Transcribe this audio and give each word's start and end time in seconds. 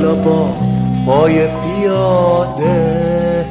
حالا 0.00 0.14
با 0.14 0.54
پای 1.06 1.48
پیاده. 1.48 3.46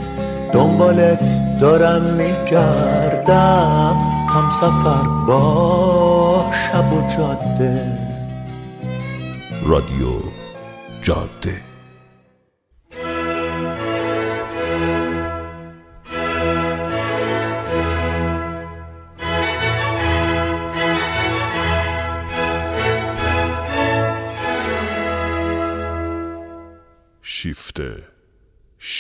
دنبالت 0.54 1.22
دارم 1.62 2.02
میگردم. 2.02 3.96
هم 4.30 4.50
سفر 4.52 5.08
با 5.28 6.46
شب 6.52 6.94
و 6.94 7.02
جاده. 7.18 7.98
رادیو 9.66 10.10
جاده. 11.02 11.69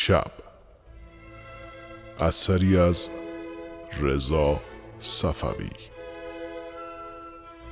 شب. 0.10 0.32
اثری 2.20 2.78
از 2.78 3.10
رضا 4.02 4.60
صفوی. 5.00 5.70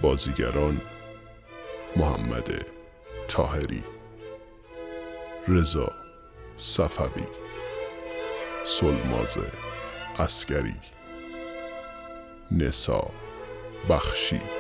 بازیگران 0.02 0.82
محمد 1.96 2.66
تاهری 3.28 3.84
رضا 5.48 5.92
صفوی. 6.58 7.28
سلماز 8.66 9.38
اسکری 10.20 10.76
نسا 12.52 13.12
بخشی. 13.90 14.57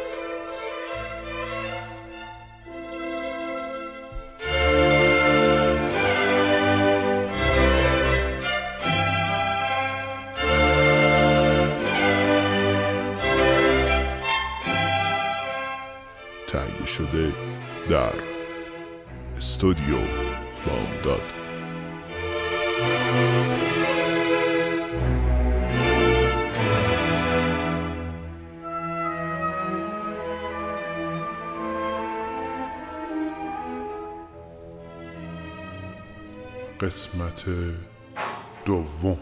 شده 16.98 17.34
در 17.90 18.14
استودیو 19.38 19.98
بامداد 20.66 21.22
قسمت 36.82 37.46
دوم 38.66 39.18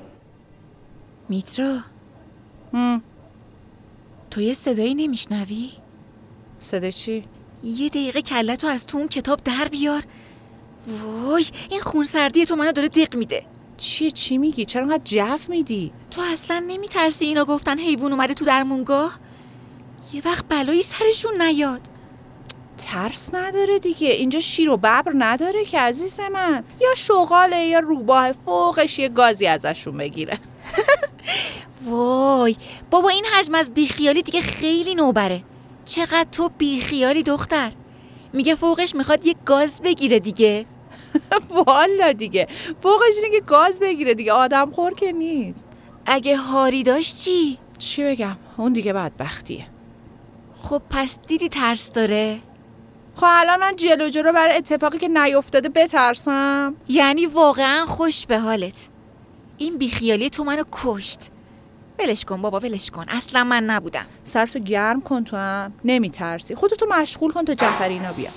میترا 1.30 1.80
تو 4.32 4.42
یه 4.42 4.54
صدایی 4.54 4.96
نمیشنوی؟ 4.96 5.72
صدا 6.60 6.90
چی؟ 6.92 7.24
یه 7.66 7.90
دقیقه 7.90 8.22
کلتو 8.22 8.68
از 8.68 8.86
تو 8.86 8.98
اون 8.98 9.08
کتاب 9.08 9.44
در 9.44 9.68
بیار. 9.72 10.04
وای 10.88 11.46
این 11.70 11.80
خون 11.80 12.06
سردی 12.06 12.46
تو 12.46 12.56
منو 12.56 12.72
داره 12.72 12.88
دق 12.88 13.16
میده. 13.16 13.44
چیه 13.78 14.12
چی 14.12 14.38
میگی؟ 14.38 14.66
چرا 14.66 14.84
انقدر 14.84 15.02
جف 15.04 15.50
میدی؟ 15.50 15.92
تو 16.12 16.22
اصلا 16.22 16.66
نمیترسی 16.68 17.26
اینا 17.26 17.46
گفتن 17.46 17.80
حیوان 17.80 18.12
اومده 18.12 18.34
تو 18.34 18.46
درمونگاه؟ 18.46 19.20
یه 20.14 20.22
وقت 20.26 20.46
بلایی 20.50 20.82
سرشون 20.82 21.42
نیاد. 21.42 21.82
ترس 22.78 23.34
نداره 23.34 23.80
دیگه. 23.80 24.08
اینجا 24.08 24.40
شیر 24.40 24.70
و 24.70 24.78
ببر 24.78 25.12
نداره 25.18 25.66
که 25.66 25.80
عزیز 25.80 26.20
من. 26.20 26.64
یا 26.82 26.96
شغاله 26.96 27.58
یا 27.58 27.80
روباه 27.80 28.32
فوقش 28.32 29.00
یه 29.00 29.10
گازی 29.10 29.48
ازشون 29.48 29.98
بگیره. 29.98 30.40
وای 31.86 32.56
بابا 32.90 33.10
این 33.10 33.26
حجم 33.26 33.56
از 33.56 33.74
بیخیالی 33.74 34.22
دیگه 34.22 34.42
خیلی 34.42 34.96
نوبره. 34.96 35.42
چقدر 35.86 36.28
تو 36.32 36.50
بیخیالی 36.58 37.24
دختر. 37.24 37.72
میگه 38.34 38.56
فوقش 38.56 38.96
می‌خواد 38.96 39.26
یه 39.26 39.36
گاز 39.46 39.82
بگیره 39.82 40.20
دیگه. 40.20 40.66
والا 41.68 42.12
دیگه. 42.12 42.48
فوقش 42.84 43.14
اینه 43.24 43.40
که 43.40 43.46
گاز 43.46 43.80
بگیره 43.80 44.14
دیگه. 44.14 44.32
آدم 44.32 44.72
خور 44.72 44.94
که 44.94 45.12
نیست. 45.12 45.66
اگه 46.06 46.38
هاری 46.38 46.84
داشت 46.84 47.18
چی؟ 47.24 47.58
چی 47.78 48.04
بگم؟ 48.04 48.38
اون 48.58 48.74
دیگه 48.74 48.94
بدبختیه. 48.94 49.66
خب 50.62 50.82
پس 50.90 51.18
دیدی 51.28 51.50
ترس 51.50 51.92
داره؟ 51.92 52.40
خب 53.16 53.28
الان 53.30 53.60
من 53.60 53.76
جلو 53.76 54.10
جلو 54.10 54.32
برای 54.32 54.58
اتفاقی 54.58 54.98
که 54.98 55.08
نیفتاده 55.08 55.70
بترسم. 55.70 56.76
یعنی 56.88 57.26
واقعا 57.26 57.86
خوش 57.86 58.26
به 58.26 58.40
حالت. 58.40 58.90
این 59.58 59.78
بیخیالی 59.78 60.30
تو 60.30 60.44
منو 60.44 60.64
کشت. 60.72 61.20
ولش 62.00 62.26
کن 62.26 62.42
بابا 62.42 62.60
ولش 62.60 62.92
کن. 62.92 63.06
اصلا 63.10 63.44
من 63.44 63.64
نبودم. 63.64 64.06
سرتو 64.26 64.60
گرم 64.60 65.02
کن 65.02 65.24
تو 65.24 65.38
هم. 65.38 65.74
نمیترسی. 65.86 66.56
خودتو 66.56 66.86
مشغول 66.90 67.32
کن 67.32 67.46
تا 67.46 67.54
جعفر 67.54 67.90
اینا 67.90 68.12
بیا 68.14 68.30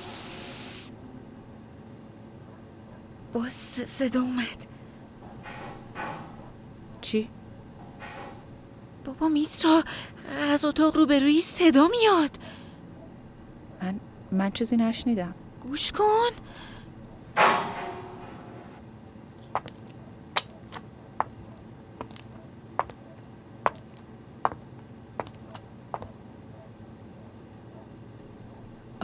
با 3.33 3.45
س- 3.49 3.81
صدا 3.81 4.21
اومد. 4.21 4.67
چی؟ 7.01 7.29
بابا 9.05 9.29
میترا 9.29 9.83
از 10.53 10.65
اتاق 10.65 10.97
روبروی 10.97 11.41
صدا 11.41 11.89
میاد. 11.89 12.31
من 13.83 14.01
من 14.33 14.51
چیزی 14.51 14.77
نشنیدم. 14.77 15.35
گوش 15.63 15.93
کن. 15.93 16.31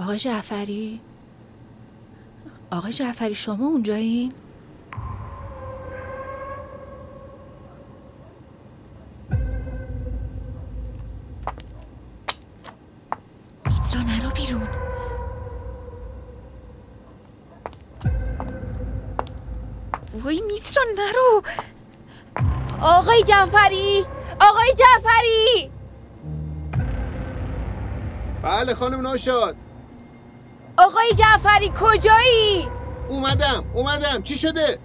آقای 0.05 0.19
جعفری؟ 0.19 1.01
آقای 2.71 2.93
جعفری 2.93 3.35
شما 3.35 3.67
اونجایین؟ 3.67 4.33
میترا 13.67 14.03
نرو 14.03 14.31
بیرون. 14.31 14.69
وای 20.25 20.41
میترا 20.41 20.85
نرو. 20.97 21.43
آقای 22.81 23.23
جعفری 23.23 24.07
آقای 24.41 24.75
جعفری. 24.79 25.71
بله 28.43 28.75
خانم 28.75 29.01
ناشاد. 29.01 29.57
آقای 30.77 31.07
جعفری 31.19 31.73
کجایی؟ 31.81 32.69
اومدم 33.09 33.65
اومدم 33.75 34.23
چی 34.23 34.37
شده 34.37 34.79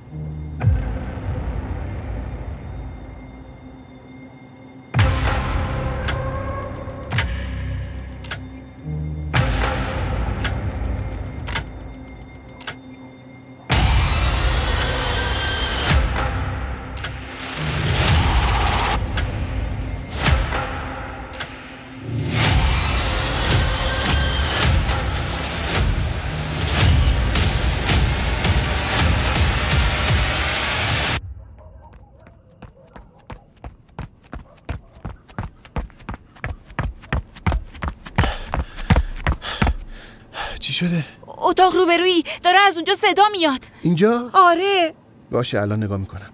چی 40.59 40.73
شده؟ 40.73 41.05
اتاق 41.27 41.75
روبرویی. 41.75 42.23
داره 42.43 42.57
از 42.57 42.75
اونجا 42.75 42.95
صدا 42.95 43.23
میاد. 43.31 43.65
اینجا؟ 43.81 44.29
آره. 44.33 44.93
باشه 45.31 45.61
الان 45.61 45.83
نگاه 45.83 45.97
می‌کنم. 45.97 46.29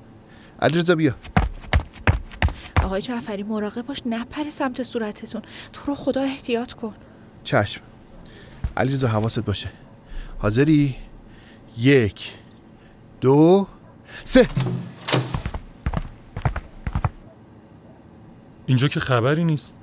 علیرضا 0.62 0.96
بیا. 0.96 1.16
آقای 2.84 3.02
جعفری 3.02 3.44
مراقب 3.44 3.82
باش. 3.82 4.02
نپره 4.06 4.50
سمت 4.50 4.84
صورتتون. 4.84 5.42
تو 5.74 5.82
رو 5.86 5.96
خدا 5.96 6.22
احتیاط 6.22 6.74
کن. 6.74 6.96
چشم. 7.44 7.82
علیرضا 8.78 9.08
حواست 9.08 9.40
باشه. 9.40 9.72
حاضری؟ 10.40 10.96
یک 11.78 12.32
دو 13.22 13.68
سه. 14.26 14.48
اینجا 18.66 18.88
که 18.88 19.00
خبری 19.00 19.44
نیست. 19.44 19.76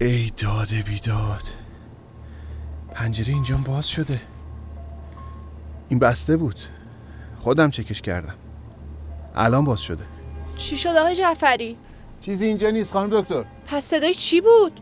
ای 0.00 0.30
داد 0.36 0.68
بیداد. 0.70 1.42
پنجره 2.98 3.34
اینجا 3.34 3.56
باز 3.56 3.88
شده. 3.88 4.20
این 5.88 5.98
بسته 5.98 6.36
بود. 6.36 6.56
خودم 7.38 7.70
چکش 7.70 8.02
کردم. 8.02 8.34
الان 9.34 9.64
باز 9.64 9.80
شده. 9.80 10.04
چی 10.56 10.76
شد 10.76 10.88
آقای 10.88 11.16
جعفری؟ 11.16 11.76
چیزی 12.20 12.44
اینجا 12.46 12.70
نیست 12.70 12.92
خانم 12.92 13.20
دکتر. 13.20 13.44
پس 13.66 13.84
صدای 13.84 14.14
چی 14.14 14.40
بود؟ 14.40 14.80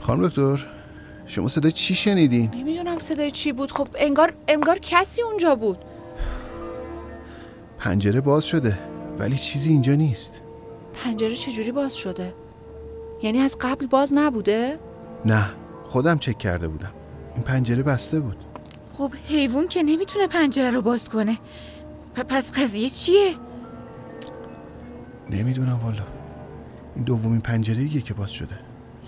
خانم 0.00 0.28
دکتر 0.28 0.66
شما 1.26 1.48
صدای 1.48 1.72
چی 1.72 1.94
شنیدین؟ 1.94 2.50
نمی‌دونم 2.54 2.98
صدای 2.98 3.30
چی 3.30 3.52
بود. 3.52 3.72
خب 3.72 3.88
انگار 3.94 4.32
انگار 4.48 4.78
کسی 4.78 5.22
اونجا 5.22 5.54
بود. 5.54 5.78
پنجره 7.78 8.20
باز 8.20 8.44
شده 8.44 8.78
ولی 9.18 9.36
چیزی 9.36 9.68
اینجا 9.68 9.94
نیست. 9.94 10.40
پنجره 11.04 11.34
چجوری 11.34 11.72
باز 11.72 11.96
شده؟ 11.96 12.34
یعنی 13.22 13.38
از 13.38 13.56
قبل 13.60 13.86
باز 13.86 14.12
نبوده؟ 14.14 14.78
نه 15.24 15.44
خودم 15.84 16.18
چک 16.18 16.38
کرده 16.38 16.68
بودم. 16.68 16.92
این 17.34 17.44
پنجره 17.44 17.82
بسته 17.82 18.20
بود. 18.20 18.36
خب 18.94 19.12
حیوان 19.28 19.68
که 19.68 19.82
نمی‌تونه 19.82 20.26
پنجره 20.26 20.70
رو 20.70 20.82
باز 20.82 21.08
کنه. 21.08 21.38
پ- 22.16 22.20
پس 22.20 22.52
قضیه 22.52 22.90
چیه؟ 22.90 23.34
نمی‌دونم 25.30 25.80
والا. 25.84 26.02
این 26.94 27.04
دومین 27.04 27.40
پنجره 27.40 27.82
ایه 27.82 28.00
که 28.00 28.14
باز 28.14 28.30
شده. 28.30 28.58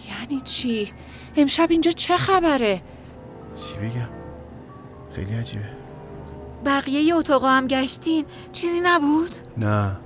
یعنی 0.08 0.40
چی؟ 0.40 0.92
امشب 1.36 1.66
اینجا 1.70 1.90
چه 1.90 2.16
خبره؟ 2.16 2.82
چی 3.56 3.76
بگم؟ 3.76 4.08
خیلی 5.14 5.34
عجیبه. 5.34 5.64
بقیه 6.64 7.00
ی 7.02 7.12
اتاقا 7.12 7.48
هم 7.48 7.66
گشتین؟ 7.66 8.24
چیزی 8.52 8.80
نبود؟ 8.82 9.34
نه 9.56 9.96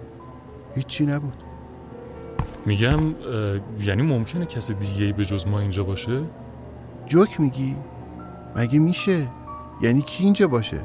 هیچی 0.74 1.06
نبود. 1.06 1.32
میگم 2.66 3.00
یعنی 3.80 4.02
ممکنه 4.02 4.46
کسی 4.46 4.74
دیگه 4.74 5.12
به 5.12 5.24
جز 5.24 5.46
ما 5.46 5.60
اینجا 5.60 5.84
باشه؟ 5.84 6.20
جوک 7.06 7.40
میگی؟ 7.40 7.76
مگه 8.56 8.78
میشه؟ 8.78 9.28
یعنی 9.82 10.02
کی 10.02 10.24
اینجا 10.24 10.48
باشه؟ 10.48 10.80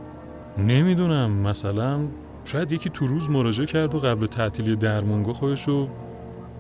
نمی‌دونم. 0.58 1.32
مثلا 1.32 2.00
شاید 2.46 2.72
یکی 2.72 2.90
تو 2.90 3.08
روز 3.08 3.30
مراجعه 3.30 3.66
کرد 3.66 3.96
و 3.96 4.00
قبل 4.00 4.26
تعطیلی 4.26 4.76
درمونگا 4.76 5.34
خودشو 5.34 5.90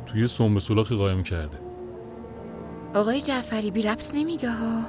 توی 0.06 0.27
سنب 0.27 0.60
سولاخی 0.60 0.95
قایم 0.95 1.24
کرده. 1.24 1.57
آقای 2.94 3.21
جعفری 3.21 3.71
بی 3.71 3.81
ربط 3.81 4.12
نمیگه 4.13 4.50
ها. 4.50 4.81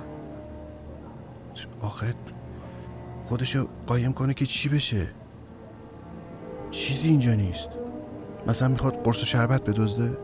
آخه 1.81 2.15
خودشو 3.29 3.67
قایم 3.87 4.12
کنه 4.12 4.35
که 4.35 4.47
چی 4.47 4.69
بشه؟ 4.69 5.09
چیزی 6.71 7.09
اینجا 7.09 7.35
نیست. 7.35 7.69
مثلا 8.47 8.69
می‌خواد 8.69 8.95
قرص 9.05 9.23
و 9.23 9.27
شربت 9.27 9.65
بدزده 9.65 10.19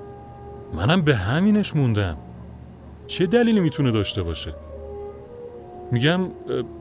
منم 0.75 1.03
به 1.03 1.17
همینش 1.17 1.77
موندم 1.77 2.17
چه 3.07 3.27
دلیلی 3.27 3.61
می‌تونه 3.61 3.93
داشته 3.93 4.23
باشه 4.23 4.55
میگم 5.93 6.21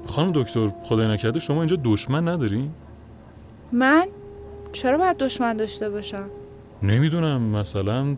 خانم 0.07 0.31
دکتر 0.35 0.71
خدای 0.83 1.07
نکرده 1.07 1.39
شما 1.39 1.61
اینجا 1.61 1.77
دشمن 1.83 2.27
نداری؟ 2.27 2.69
من 3.71 4.07
چرا 4.73 4.97
باید 4.97 5.17
دشمن 5.17 5.57
داشته 5.57 5.89
باشم 5.89 6.29
نمی‌دونم 6.83 7.41
مثلا 7.41 8.17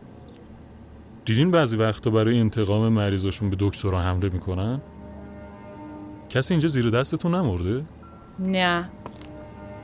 دیدین 1.25 1.51
بعضی 1.51 1.77
وقتا 1.77 2.09
برای 2.09 2.39
انتقام 2.39 2.87
مریضاشون 2.87 3.49
به 3.49 3.55
دکترها 3.59 4.01
حمله 4.01 4.29
می‌کنن؟ 4.29 4.81
کسی 6.29 6.53
اینجا 6.53 6.67
زیر 6.67 6.89
دستتون 6.89 7.35
نمرده؟ 7.35 7.83
نه 8.39 8.89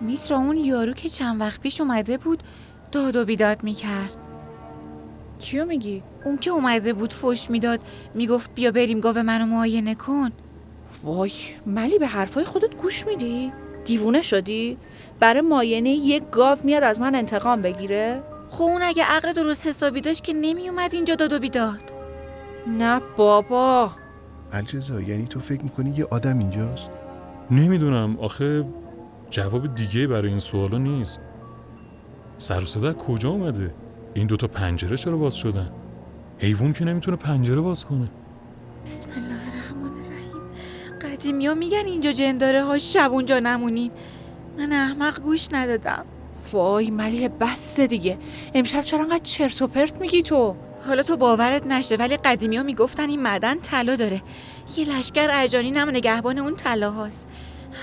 میترا 0.02 0.38
اون 0.38 0.58
یارو 0.58 0.94
که 0.94 1.10
چند 1.10 1.42
وقت 1.42 1.62
پیش 1.62 1.82
اومده 1.82 2.18
بود 2.18 2.44
داد 2.94 3.16
و 3.16 3.26
بیداد 3.26 3.64
می‌کرد. 3.64 4.14
کیو 5.40 5.66
میگی؟ 5.66 6.04
اون 6.26 6.38
که 6.38 6.50
اومده 6.50 6.94
بود 6.94 7.14
فش 7.14 7.50
می‌داد 7.50 7.80
می‌گفت 8.14 8.56
بیا 8.56 8.72
بریم 8.72 9.00
گاو 9.00 9.24
منو 9.24 9.46
معاینه 9.46 9.96
کن. 9.96 10.32
وای 11.04 11.32
ملی 11.66 12.00
به 12.00 12.08
حرفای 12.08 12.44
خودت 12.44 12.76
گوش 12.76 13.08
میدی؟ 13.08 13.52
دیوونه 13.86 14.22
شدی؟ 14.22 14.78
برای 15.20 15.42
ماینه 15.42 15.90
یک 15.90 16.24
گاو 16.32 16.58
میاد 16.64 16.84
از 16.84 17.02
من 17.02 17.16
انتقام 17.16 17.62
بگیره؟ 17.62 18.22
خب 18.50 18.64
اون 18.64 18.82
اگه 18.84 19.04
عقل 19.04 19.34
درست 19.34 19.68
حسابی 19.68 20.02
داشت 20.02 20.24
که 20.24 20.34
نمیومد 20.34 20.94
اینجا 20.94 21.16
داد 21.16 21.34
و 21.34 21.40
بیداد. 21.40 21.80
نه 22.68 23.02
بابا. 23.18 23.92
الجزا 24.52 25.02
یعنی 25.02 25.28
تو 25.28 25.40
فکر 25.40 25.62
می‌کنی 25.64 25.94
یه 25.98 26.08
آدم 26.12 26.40
اینجاست؟ 26.40 26.90
نمی‌دونم. 27.52 28.18
آخه 28.20 28.66
جواب 29.30 29.76
دیگه 29.76 30.08
برای 30.08 30.30
این 30.30 30.40
سوالا 30.40 30.78
نیست. 30.78 31.20
سر 32.44 32.64
و 32.64 32.66
صدا 32.66 32.94
کجا 32.94 33.30
اومده؟ 33.30 33.74
این 34.14 34.28
دوتا 34.28 34.48
پنجره 34.48 34.98
چرا 34.98 35.18
باز 35.18 35.36
شدن؟ 35.36 35.70
حیوان 36.40 36.74
که 36.74 36.86
نمی‌تونه 36.86 37.18
پنجره 37.18 37.62
باز 37.62 37.86
کنه. 37.86 38.08
بسم 38.86 39.10
الله 39.16 39.42
الرحمن 39.52 39.92
الرحیم. 40.06 41.18
قدیمی 41.18 41.48
ها 41.48 41.54
میگن 41.54 41.86
اینجا 41.86 42.12
جن 42.12 42.38
داره 42.38 42.64
ها 42.64 42.78
شب 42.78 43.12
اونجا 43.12 43.40
نمونین. 43.40 43.92
من 44.58 44.74
احمق 44.74 45.20
گوش 45.20 45.48
ندادم. 45.52 46.06
وای 46.52 46.90
ملی 46.90 47.28
بس 47.28 47.80
دیگه. 47.80 48.18
امشب 48.54 48.82
چرا 48.82 49.00
انقدر 49.00 49.24
چرت 49.24 49.62
و 49.62 49.68
پرت 49.68 50.02
میگی 50.02 50.24
تو؟ 50.24 50.56
حالا 50.88 51.04
تو 51.04 51.18
باورت 51.18 51.68
نشه 51.68 51.96
ولی 51.96 52.18
قدیمی 52.18 52.58
ها 52.58 52.64
می‌گفتن 52.64 53.10
این 53.10 53.22
معدن 53.22 53.60
طلا 53.60 53.96
داره. 53.96 54.22
یه 54.78 54.98
لشکر 54.98 55.30
اجانی 55.34 55.72
نم 55.72 55.90
نگهبان 55.90 56.40
اون 56.40 56.56
طلاهاست 56.56 57.28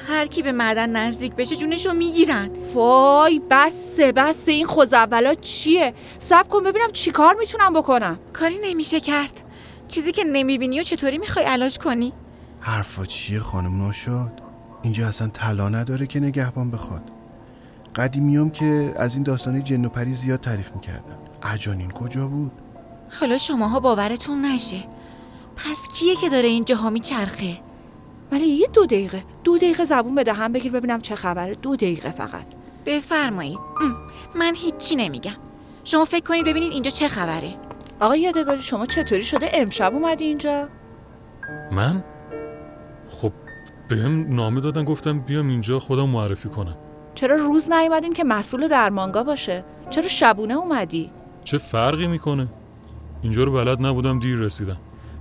هر 0.09 0.27
کی 0.27 0.43
به 0.43 0.53
معدن 0.53 0.97
نزدیک 0.97 1.33
بشه 1.33 1.57
جونشو 1.57 1.93
می‌گیرن. 1.93 2.51
وای 2.75 3.41
بسه 3.51 4.13
بسه. 4.13 4.53
این 4.53 4.67
خوزولا 4.67 5.35
چیه؟ 5.35 5.95
سب 6.19 6.49
کن 6.49 6.63
ببینم 6.63 6.91
چی 6.93 7.11
کار 7.11 7.35
می‌تونم 7.35 7.73
بکنم. 7.73 8.19
کاری 8.33 8.59
نمیشه 8.65 9.01
کرد. 9.01 9.41
چیزی 9.89 10.13
که 10.13 10.25
نمی‌بینی 10.25 10.81
و 10.81 10.83
چطوری 10.83 11.19
می‌خوای 11.19 11.45
علاج 11.45 11.79
کنی؟ 11.79 12.13
حرفا 12.61 13.07
چیه 13.07 13.41
خانم 13.41 13.83
نوشاد؟ 13.83 14.43
اینجا 14.83 15.09
اصلا 15.09 15.29
طلا 15.29 15.69
نداره 15.69 16.07
که 16.07 16.21
نگهبان 16.21 16.71
بخواد. 16.71 17.03
قدیمیام 17.97 18.51
که 18.51 18.95
از 18.97 19.15
این 19.15 19.23
داستانی 19.23 19.63
جن 19.63 19.85
و 19.85 19.89
پری 19.89 20.15
زیاد 20.15 20.41
تعریف 20.41 20.73
می‌کردن. 20.73 21.19
عجانین 21.43 21.91
کجا 21.91 22.27
بود؟ 22.27 22.53
حالا 23.21 23.39
شماها 23.39 23.81
باورتون 23.81 24.45
نشه. 24.45 24.85
پس 25.57 25.95
کیه 25.99 26.17
که 26.17 26.29
داره 26.29 26.49
اینجاها 26.49 26.91
میچرخه 26.91 27.57
ولی 28.33 28.47
یه 28.47 28.67
دو 28.67 28.87
دقیقه 28.87 29.23
دو 29.45 29.57
دقیقه 29.57 29.85
زبون 29.85 30.15
به 30.15 30.25
دهن 30.25 30.53
بگیر 30.53 30.73
ببینم 30.73 31.01
چه 31.01 31.15
خبره. 31.15 31.55
دو 31.55 31.77
دقیقه 31.77 32.11
فقط. 32.11 32.45
بفرمایید. 32.87 33.59
من 34.35 34.55
هیچی 34.55 34.97
نمیگم. 34.97 35.37
شما 35.85 36.05
فکر 36.05 36.25
کنید 36.25 36.47
ببینید 36.47 36.73
اینجا 36.73 36.91
چه 36.91 37.09
خبره. 37.09 37.55
آقای 38.01 38.21
یادگاری 38.21 38.61
شما 38.61 38.87
چطوری 38.87 39.25
شده؟ 39.25 39.51
امشب 39.53 39.95
اومدی 39.95 40.25
اینجا؟ 40.25 40.69
من؟ 41.73 42.05
خب 43.11 43.33
بهم 43.89 44.35
نامه 44.35 44.61
دادن 44.61 44.85
گفتم 44.85 45.21
بیام 45.21 45.49
اینجا 45.49 45.79
خودم 45.79 46.09
معرفی 46.09 46.49
کنم. 46.49 46.75
چرا 47.15 47.37
روز 47.37 47.73
نیومدین 47.73 48.13
که 48.13 48.25
مسئول 48.25 48.69
درمانگاه 48.69 49.25
باشه؟ 49.25 49.65
چرا 49.91 50.09
شبونه 50.09 50.55
اومدی؟ 50.55 51.11
چه 51.45 51.59
فرقی 51.59 52.07
می‌کنه؟ 52.07 52.49
اینجا 53.23 53.45
رو 53.45 53.53
بلد 53.53 53.87
نبودم 53.87 54.19
دیر 54.21 54.39
رسیدم. 54.39 54.77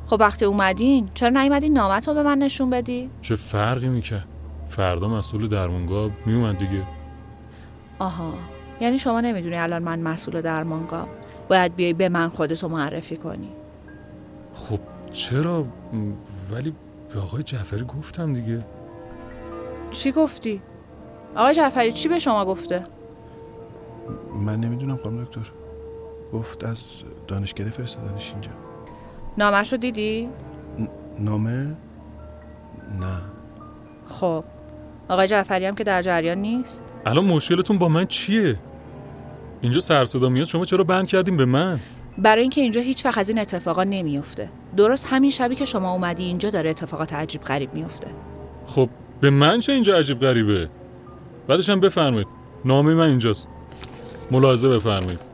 خب 0.09 0.17
وقتی 0.19 0.45
اومدین 0.45 1.09
چرا 1.13 1.29
نیومدین 1.29 1.73
نامتون 1.73 2.13
به 2.13 2.23
من 2.23 2.37
نشون 2.37 2.69
بدی؟ 2.69 3.09
چه 3.21 3.35
فرقی 3.35 3.87
می‌کرد؟ 3.87 4.25
فردا 4.69 5.07
مسئول 5.07 5.47
درمونگاه 5.47 6.11
میومد 6.25 6.57
دیگه. 6.57 6.83
آها 7.99 8.33
یعنی 8.81 8.97
شما 8.97 9.21
نمی‌دونی 9.21 9.55
الان 9.55 9.83
من 9.83 9.99
مسئول 9.99 10.41
درمانگاه. 10.41 11.07
باید 11.49 11.75
بیای 11.75 11.93
به 11.93 12.09
من 12.09 12.29
خودتو 12.29 12.67
معرفی 12.67 13.17
کنی. 13.17 13.49
خب 14.55 14.79
چرا؟ 15.11 15.65
ولی 16.51 16.73
به 17.13 17.19
آقای 17.19 17.43
جعفری 17.43 17.85
گفتم 17.85 18.33
دیگه. 18.33 18.65
چی 19.91 20.11
گفتی؟ 20.11 20.61
آقای 21.35 21.53
جعفری 21.55 21.91
چی 21.91 22.09
به 22.09 22.19
شما 22.19 22.45
گفته؟ 22.45 22.85
من 24.45 24.59
نمی‌دونم 24.59 24.97
خانم 25.03 25.23
دکتر. 25.23 25.49
گفت 26.33 26.63
از 26.63 26.85
دانشکده 27.27 27.69
فرستادنش 27.69 28.31
اینجا. 28.31 28.51
نامش 29.39 29.71
رو 29.71 29.77
دیدی؟ 29.77 30.29
نامه؟ 31.19 31.65
نه. 32.99 33.17
خب 34.09 34.43
آقای 35.09 35.27
جعفری 35.27 35.65
هم 35.65 35.75
که 35.75 35.83
در 35.83 36.01
جریان 36.01 36.37
نیست. 36.37 36.83
الان 37.05 37.25
مشکلتون 37.25 37.77
با 37.77 37.87
من 37.87 38.05
چیه؟ 38.05 38.55
اینجا 39.61 39.79
سر 39.79 40.05
صدا 40.05 40.29
میاد 40.29 40.47
شما 40.47 40.65
چرا 40.65 40.83
بند 40.83 41.07
کردیم 41.07 41.37
به 41.37 41.45
من؟ 41.45 41.79
برای 42.17 42.41
اینکه 42.41 42.61
اینجا 42.61 42.81
هیچ 42.81 43.05
وقت 43.05 43.17
از 43.17 43.29
این 43.29 43.39
اتفاقا 43.39 43.83
نمیفته 43.83 44.49
درست 44.77 45.07
همین 45.09 45.31
شبی 45.31 45.55
که 45.55 45.65
شما 45.65 45.91
اومدی 45.91 46.23
اینجا 46.23 46.49
داره 46.49 46.69
اتفاقات 46.69 47.13
عجیب 47.13 47.41
غریب 47.41 47.73
میفته 47.73 48.07
خب 48.67 48.89
به 49.21 49.29
من 49.29 49.59
چه 49.59 49.73
اینجا 49.73 49.97
عجیب 49.97 50.19
غریبه؟ 50.19 50.69
بعدش 51.47 51.69
هم 51.69 51.79
بفرمایید. 51.79 52.27
نامه 52.65 52.93
من 52.93 53.09
اینجاست. 53.09 53.47
ملاحظه 54.31 54.69
بفرمایید. 54.69 55.28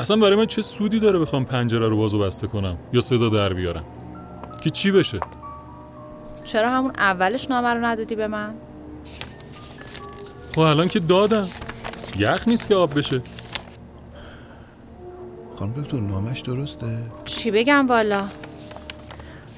اصلا 0.00 0.16
برای 0.16 0.36
من 0.36 0.46
چه 0.46 0.62
سودی 0.62 1.00
داره 1.00 1.18
بخوام 1.18 1.44
پنجره 1.44 1.88
رو 1.88 1.96
باز 1.96 2.14
و 2.14 2.18
بسته 2.18 2.46
کنم 2.46 2.76
یا 2.92 3.00
صدا 3.00 3.28
در 3.28 3.52
بیارم؟ 3.52 3.84
که 4.64 4.70
چی 4.70 4.90
بشه؟ 4.90 5.20
چرا 6.44 6.70
همون 6.70 6.92
اولش 6.96 7.50
نامه 7.50 7.68
رو 7.68 7.84
ندادی 7.84 8.14
به 8.14 8.26
من؟ 8.28 8.54
خب 10.54 10.60
الان 10.60 10.88
که 10.88 11.00
دادم. 11.00 11.48
یخ 12.18 12.48
نیست 12.48 12.68
که 12.68 12.74
آب 12.74 12.98
بشه. 12.98 13.22
خانم 15.58 15.72
دکتر 15.72 16.00
نامش 16.00 16.40
درسته؟ 16.40 16.86
چی 17.24 17.50
بگم 17.50 17.86
والا؟ 17.86 18.20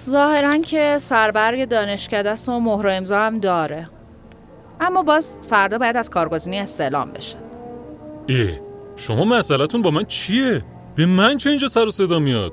ظاهرا 0.04 0.58
که 0.58 0.96
سربرگ 1.00 1.64
دانشکده 1.64 2.30
است 2.30 2.49
و 2.49 2.61
مهر 2.61 2.87
و 2.87 2.90
امضا 2.90 3.18
هم 3.18 3.38
داره. 3.38 3.88
اما 4.80 5.02
باز 5.02 5.40
فردا 5.50 5.78
باید 5.78 5.96
از 5.96 6.11
کارگزینی 6.11 6.58
استعلام 6.58 7.11
بشه. 7.11 7.37
ای 8.26 8.72
شما 8.96 9.25
مسئلتون 9.25 9.82
با 9.82 9.90
من 9.90 10.04
چیه؟ 10.04 10.62
به 10.96 11.06
من 11.06 11.38
چه 11.38 11.50
اینجا 11.50 11.68
سر 11.68 11.87
و 11.87 11.90
صدا 11.90 12.18
میاد؟ 12.18 12.52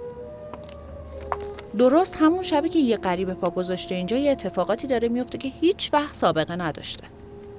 درست 1.77 2.17
همون 2.19 2.43
شبی 2.43 2.69
که 2.69 2.79
یه 2.79 2.97
غریب 2.97 3.33
پا 3.33 3.49
گذاشته 3.49 3.95
اینجا 3.95 4.17
یه 4.17 4.31
اتفاقاتی 4.31 4.87
داره 4.87 5.09
میفته 5.09 5.37
که 5.37 5.51
هیچ 5.61 5.89
وقت 5.93 6.15
سابقه 6.15 6.55
نداشته. 6.55 7.03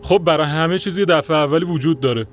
خب 0.02 0.18
برای 0.18 0.46
همه 0.46 0.78
چیز 0.78 0.98
یه 0.98 1.04
دفعه 1.04 1.36
اولی 1.36 1.64
وجود 1.64 2.00
داره. 2.00 2.26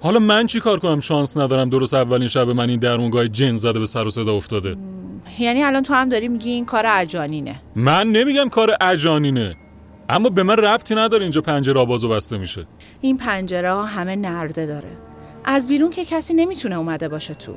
حالا 0.00 0.18
من 0.18 0.46
چی 0.46 0.60
کار 0.60 0.78
کنم؟ 0.78 1.00
شانس 1.00 1.36
ندارم 1.36 1.70
درست 1.70 1.94
اولین 1.94 2.28
شب 2.28 2.48
من 2.48 2.70
این 2.70 2.78
درونگاه 2.78 3.28
جن 3.28 3.56
زده 3.56 3.78
به 3.78 3.86
سر 3.86 4.06
و 4.06 4.10
صدا 4.10 4.34
افتاده. 4.34 4.76
یعنی 5.38 5.62
الان 5.62 5.82
تو 5.82 5.94
هم 5.94 6.08
داری 6.08 6.28
میگی 6.28 6.50
این 6.50 6.64
کار 6.64 6.86
عجانینه 6.86 7.60
من 7.76 8.12
نمیگم 8.12 8.48
کار 8.48 8.76
اجانینه. 8.80 9.56
اما 10.08 10.28
به 10.28 10.42
من 10.42 10.56
ربطی 10.56 10.94
نداره 10.94 11.22
اینجا 11.22 11.40
پنجره 11.40 11.80
آباز 11.80 12.04
و 12.04 12.08
بسته 12.08 12.38
میشه. 12.38 12.66
این 13.00 13.18
پنجره 13.18 13.84
همه 13.84 14.16
نرده 14.16 14.66
داره. 14.66 14.88
از 15.44 15.68
بیرون 15.68 15.90
که 15.90 16.04
کسی 16.04 16.34
نمی‌تونه 16.34 16.76
اومده 16.76 17.08
باشه 17.08 17.34
تو. 17.34 17.54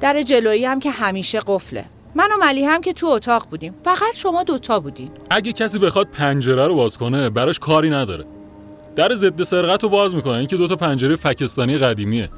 در 0.00 0.22
جلویی 0.22 0.64
هم 0.64 0.80
که 0.80 0.90
همیشه 0.90 1.40
قفله. 1.46 1.84
من 2.14 2.28
و 2.32 2.44
ملی 2.44 2.64
هم 2.64 2.80
که 2.80 2.92
تو 2.92 3.06
اتاق 3.06 3.46
بودیم. 3.50 3.74
فقط 3.84 4.14
شما 4.14 4.42
دوتا 4.42 4.80
بودین. 4.80 5.10
اگه 5.30 5.52
کسی 5.52 5.78
بخواد 5.78 6.06
پنجره 6.06 6.66
رو 6.66 6.74
باز 6.74 6.98
کنه 6.98 7.30
براش 7.30 7.58
کاری 7.58 7.90
نداره. 7.90 8.24
در 8.96 9.14
ضد 9.14 9.42
سرقت 9.42 9.82
رو 9.82 9.88
باز 9.88 10.14
می‌کنه. 10.14 10.34
این 10.34 10.46
که 10.46 10.56
دوتا 10.56 10.76
پنجره 10.76 11.16
فکستانی 11.16 11.78
قدیمیه. 11.78 12.28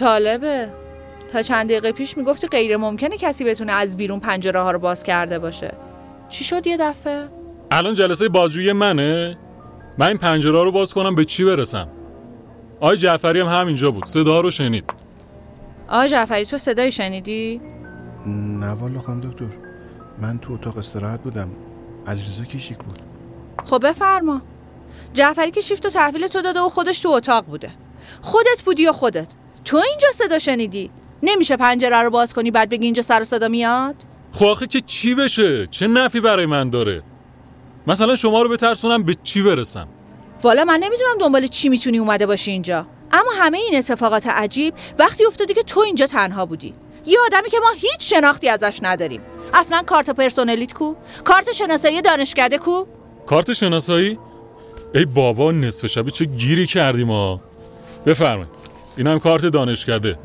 جالبه 0.00 0.68
تا 1.32 1.42
چند 1.42 1.66
دقیقه 1.66 1.92
پیش 1.92 2.16
می‌گفتی 2.16 2.46
غیر 2.46 2.76
ممکنه 2.76 3.18
کسی 3.18 3.44
بتونه 3.44 3.72
از 3.72 3.96
بیرون 3.96 4.20
پنجره 4.20 4.60
ها 4.60 4.70
رو 4.70 4.78
باز 4.78 5.02
کرده 5.02 5.38
باشه. 5.38 5.74
چی 6.28 6.44
شد 6.44 6.66
یه 6.66 6.76
دفعه؟ 6.76 7.24
الان 7.70 7.94
جلسه 7.94 8.28
بازجویی 8.28 8.72
منه. 8.72 9.36
من 9.98 10.06
این 10.06 10.18
پنجره 10.18 10.64
رو 10.64 10.72
باز 10.72 10.94
کنم 10.94 11.14
به 11.14 11.24
چی 11.24 11.44
برسم؟ 11.44 11.88
آی 12.80 12.96
جعفری 12.96 13.40
هم 13.40 13.46
همینجا 13.46 13.90
بود. 13.90 14.06
صدا 14.06 14.40
رو 14.40 14.50
شنید. 14.50 14.84
آقای 15.88 16.08
جعفری 16.08 16.46
تو 16.46 16.58
صدایی 16.58 16.92
شنیدی؟ 16.92 17.60
نه 18.26 18.70
والا 18.70 19.00
خانم 19.00 19.20
دکتر 19.20 19.44
من 20.22 20.38
تو 20.38 20.52
اتاق 20.52 20.78
استراحت 20.78 21.20
بودم. 21.22 21.48
علیرضا 22.06 22.44
کیشیک 22.44 22.78
بود. 22.78 22.98
خب 23.64 23.88
بفرما. 23.88 24.42
جعفری 25.14 25.50
که 25.50 25.60
شیفت 25.60 25.86
و 25.86 25.90
تحویل 25.90 26.26
تو 26.28 26.42
داده 26.42 26.60
و 26.60 26.68
خودش 26.68 26.98
تو 26.98 27.08
اتاق 27.08 27.44
بوده. 27.44 27.70
خودت 28.22 28.62
بودی 28.64 28.86
و 28.86 28.92
خودت؟ 28.92 29.28
تو 29.64 29.76
اینجا 29.76 30.08
صدا 30.14 30.38
شنیدی؟ 30.38 30.90
نمیشه 31.22 31.56
پنجره 31.56 32.02
رو 32.02 32.10
باز 32.10 32.34
کنی 32.34 32.50
بعد 32.50 32.68
بگی 32.68 32.84
اینجا 32.84 33.02
سر 33.02 33.20
و 33.20 33.24
صدا 33.24 33.48
میاد؟ 33.48 33.94
خب 34.32 34.46
آخه 34.46 34.66
که 34.66 34.80
چی 34.80 35.14
بشه؟ 35.14 35.66
چه 35.66 35.86
نفی 35.86 36.20
برای 36.20 36.46
من 36.46 36.70
داره؟ 36.70 37.02
مثلا 37.86 38.16
شما 38.16 38.42
رو 38.42 38.48
بترسونم 38.48 39.02
به 39.02 39.16
چی 39.22 39.42
برسم؟ 39.42 39.88
والا 40.42 40.64
من 40.64 40.74
نمی‌دونم 40.74 41.18
دنبال 41.20 41.46
چی 41.46 41.68
می‌تونی 41.68 41.98
اومده 41.98 42.26
باشی 42.26 42.50
اینجا. 42.50 42.86
اما 43.12 43.30
همه 43.38 43.58
این 43.58 43.78
اتفاقات 43.78 44.26
عجیب 44.26 44.74
وقتی 44.98 45.26
افتاده 45.26 45.54
که 45.54 45.62
تو 45.62 45.80
اینجا 45.80 46.06
تنها 46.06 46.46
بودی. 46.46 46.74
یه 47.06 47.18
آدمی 47.26 47.50
که 47.50 47.58
ما 47.58 47.70
هیچ 47.70 48.14
شناختی 48.14 48.48
ازش 48.48 48.78
نداریم. 48.82 49.20
اصلا 49.54 49.82
کارت 49.82 50.10
پرسونلیت 50.10 50.72
کو؟ 50.72 50.94
کارت 51.24 51.52
شناسایی 51.52 52.02
دانشکده 52.02 52.58
کو؟ 52.58 52.84
کارت 53.26 53.52
شناسایی؟ 53.52 54.18
ای 54.94 55.04
بابا 55.04 55.52
نصف 55.52 55.86
شبی 55.86 56.10
چه 56.10 56.24
گیری 56.24 56.66
کردیم 56.66 57.10
ها 57.10 57.40
بفرمایید. 58.06 58.48
این 58.96 59.06
هم 59.06 59.18
کارت 59.18 59.46
دانشکده. 59.46 60.18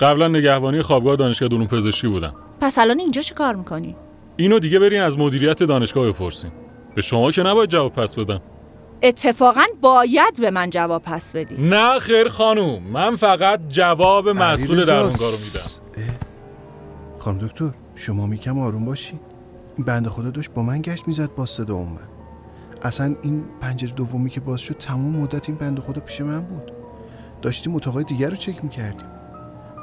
قبلا 0.00 0.28
نگهبانی 0.28 0.82
خوابگاه 0.82 1.16
دانشگاه 1.16 1.48
علوم 1.48 1.66
پزشکی 1.66 2.06
بودم 2.06 2.34
پس 2.60 2.78
الان 2.78 2.98
اینجا 2.98 3.22
چه 3.22 3.34
کار 3.34 3.54
می‌کنی؟ 3.54 3.96
اینو 4.36 4.58
دیگه 4.58 4.78
برین 4.78 5.00
از 5.00 5.18
مدیریت 5.18 5.62
دانشگاه 5.62 6.08
بپرسین. 6.08 6.50
به 6.94 7.02
شما 7.02 7.32
که 7.32 7.42
نباید 7.42 7.70
جواب 7.70 7.92
پس 7.92 8.14
بدم 8.14 8.40
اتفاقا 9.04 9.64
باید 9.80 10.40
به 10.40 10.50
من 10.50 10.70
جواب 10.70 11.02
پس 11.02 11.32
بدی. 11.32 11.56
نه 11.58 11.98
خیر 11.98 12.28
خانوم 12.28 12.82
من 12.82 13.16
فقط 13.16 13.60
جواب 13.68 14.28
مسئول 14.28 14.84
درمانگاه 14.84 15.30
رو 15.30 15.36
میدم. 15.36 16.14
خانم 17.18 17.38
دکتر 17.38 17.70
شما 17.96 18.26
میکم 18.26 18.58
آروم 18.58 18.84
باشی. 18.84 19.18
این 19.76 19.86
بنده 19.86 20.10
خدا 20.10 20.30
داشت 20.30 20.50
با 20.50 20.62
من 20.62 20.80
گشت 20.80 21.08
می‌زد 21.08 21.30
با 21.36 21.46
صدا 21.46 21.74
اومد. 21.74 22.08
اصلا 22.82 23.14
این 23.22 23.44
پنجره 23.60 23.90
دومی 23.90 24.30
که 24.30 24.40
باز 24.40 24.60
شد 24.60 24.76
تمام 24.78 25.16
مدت 25.16 25.48
این 25.48 25.58
بنده 25.58 25.80
خدا 25.80 26.00
پیش 26.00 26.20
من 26.20 26.40
بود. 26.40 26.72
داشتیم 27.42 27.74
اتاقای 27.76 28.04
دیگر 28.04 28.30
رو 28.30 28.36
چک 28.36 28.64
می‌کردیم. 28.64 29.06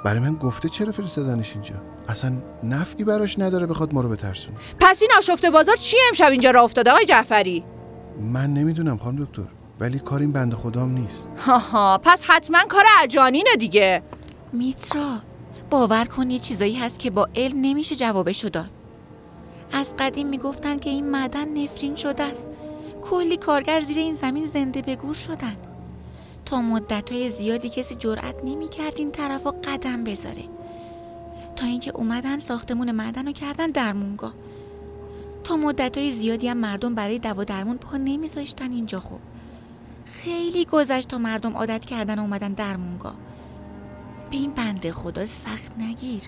برای 0.05 0.19
من 0.19 0.35
گفته 0.35 0.69
چرا 0.69 0.91
فرستادنش 0.91 1.53
اینجا؟ 1.53 1.75
اصلا 2.07 2.31
نفعی 2.63 3.03
براش 3.03 3.39
نداره 3.39 3.65
بخواد 3.65 3.93
ما 3.93 4.01
رو 4.01 4.09
بترسونه. 4.09 4.57
پس 4.79 5.01
این 5.01 5.11
آشفته 5.17 5.49
بازار 5.49 5.75
چیه 5.75 5.99
امشب 6.07 6.31
اینجا 6.31 6.51
راه 6.51 6.63
افتاده 6.63 6.91
آقای 6.91 7.05
جعفری؟ 7.05 7.63
من 8.33 8.53
نمی‌دونم 8.53 8.97
خانم 8.97 9.23
دکتر 9.23 9.43
ولی 9.79 9.99
کار 9.99 10.19
این 10.19 10.31
بنده 10.31 10.55
خدام 10.55 10.91
نیست. 10.91 11.27
هاها 11.37 12.01
پس 12.03 12.23
حتما 12.27 12.59
کار 12.69 12.83
عجانینه 12.97 13.55
دیگه. 13.59 14.01
میترا 14.53 15.17
باور 15.69 16.05
کن 16.05 16.29
یه 16.31 16.39
چیزایی 16.39 16.75
هست 16.75 16.99
که 16.99 17.09
با 17.09 17.27
علم 17.35 17.61
نمیشه 17.61 17.95
جوابشو 17.95 18.49
داد. 18.49 18.69
از 19.73 19.93
قدیم 19.99 20.27
می‌گفتن 20.27 20.79
که 20.79 20.89
این 20.89 21.09
معدن 21.09 21.57
نفرین 21.63 21.95
شده 21.95 22.23
است. 22.23 22.51
کلی 23.01 23.37
کارگر 23.37 23.81
زیر 23.81 23.97
این 23.97 24.15
زمین 24.15 24.45
زنده 24.45 24.81
به 24.81 24.95
گور 24.95 25.13
شدن. 25.13 25.55
تا 26.45 26.61
مدتهای 26.61 27.29
زیادی 27.29 27.69
کسی 27.69 27.95
جرأت 27.95 28.35
نمی‌کرد 28.43 28.93
این 28.95 29.11
طرفا 29.11 29.51
قدم 29.51 30.03
بذاره. 30.03 30.43
تا 31.55 31.65
اینکه 31.67 31.91
اومدن 31.91 32.39
ساختمون 32.39 32.91
معدن 32.91 33.25
رو 33.25 33.31
کردن 33.31 33.71
درمونگاه 33.71 34.33
تا 35.43 35.55
مدتهای 35.57 36.11
زیادی 36.11 36.47
هم 36.47 36.57
مردم 36.57 36.95
برای 36.95 37.19
دوا 37.19 37.43
درمون 37.43 37.77
پا 37.77 37.97
نمیذاشتن 37.97 38.71
اینجا 38.71 38.99
خب 38.99 39.19
خیلی 40.05 40.65
گذشت 40.65 41.07
تا 41.07 41.17
مردم 41.17 41.57
عادت 41.57 41.85
کردن 41.85 42.19
و 42.19 42.21
اومدن 42.21 42.53
درمونگاه 42.53 43.15
به 44.31 44.37
این 44.37 44.51
بنده 44.51 44.91
خدا 44.91 45.25
سخت 45.25 45.71
نگیر. 45.77 46.21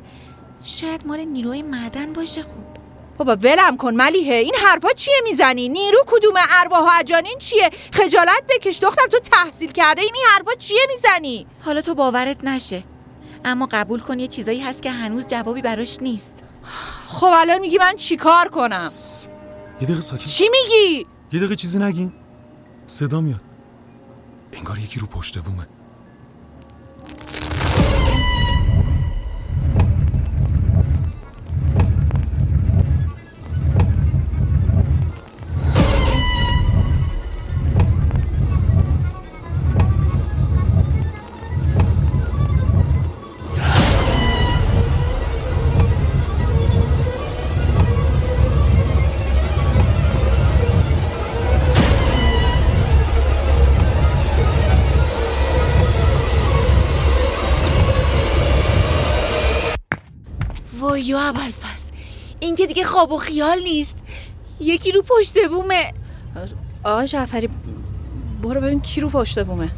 شاید 0.64 1.08
مال 1.08 1.20
نیروی 1.20 1.62
معدن 1.62 2.14
باشه 2.14 2.42
خب 2.42 2.84
بابا 3.18 3.36
ولم 3.36 3.78
کن 3.78 3.96
ملیحه 3.96 4.36
این 4.36 4.56
حرفا 4.66 4.94
چیه 4.94 5.14
می‌زنی؟ 5.24 5.70
نیرو 5.70 6.04
کدوم 6.08 6.34
ارواح 6.50 6.82
و 6.82 6.90
عجانین 7.00 7.38
چیه؟ 7.40 7.70
خجالت 7.94 8.44
بکش 8.50 8.80
دخترم 8.80 9.08
تو 9.08 9.20
تحصیل 9.20 9.72
کرده 9.72 10.02
این 10.02 10.12
این 10.16 10.26
حرفا 10.30 10.52
چیه 10.60 10.88
می‌زنی؟ 10.94 11.46
حالا 11.62 11.82
تو 11.82 11.96
باورت 11.96 12.44
نشه. 12.44 12.84
اما 13.46 13.68
قبول 13.72 14.00
کن 14.00 14.20
یه 14.20 14.28
چیزایی 14.28 14.60
هست 14.60 14.82
که 14.82 14.92
هنوز 14.92 15.28
جوابی 15.28 15.62
براش 15.62 15.98
نیست. 16.02 16.44
خب 17.14 17.32
الان 17.36 17.60
میگی 17.60 17.78
من 17.78 17.96
چیکار 17.96 18.48
کنم؟ 18.50 18.90
یه 19.82 19.88
دقیقه 19.88 20.02
ساکت 20.02 20.26
چی 20.26 20.44
میگی؟ 20.50 21.08
یه 21.32 21.40
دقیقه 21.40 21.56
چیزی 21.56 21.80
نگین. 21.80 22.14
صدا 22.88 23.22
میاد. 23.22 23.42
انگار 24.54 24.80
یکی 24.80 25.00
رو 25.00 25.08
پشت 25.08 25.40
بومه. 25.40 25.68
یا 61.04 61.20
ابوالفضل 61.20 61.92
این 62.40 62.56
که 62.56 62.68
دیگه 62.68 62.84
خواب 62.84 63.12
و 63.12 63.18
خیال 63.18 63.64
نیست. 63.64 63.98
یکی 64.60 64.92
رو 64.92 65.02
پشت 65.02 65.48
بومه. 65.50 65.94
آقای 66.84 67.08
جعفری 67.08 67.50
برو 68.44 68.62
ببین 68.62 68.80
کی 68.82 69.02
رو 69.02 69.10
پشت 69.10 69.44
بومه. 69.44 69.70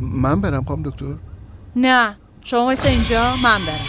من 0.00 0.40
برم 0.40 0.64
خانم 0.64 0.82
دکتر؟ 0.82 1.14
نه 1.76 2.16
شما 2.44 2.64
وایسا 2.64 2.88
اینجا 2.88 3.34
من 3.42 3.58
برم. 3.66 3.86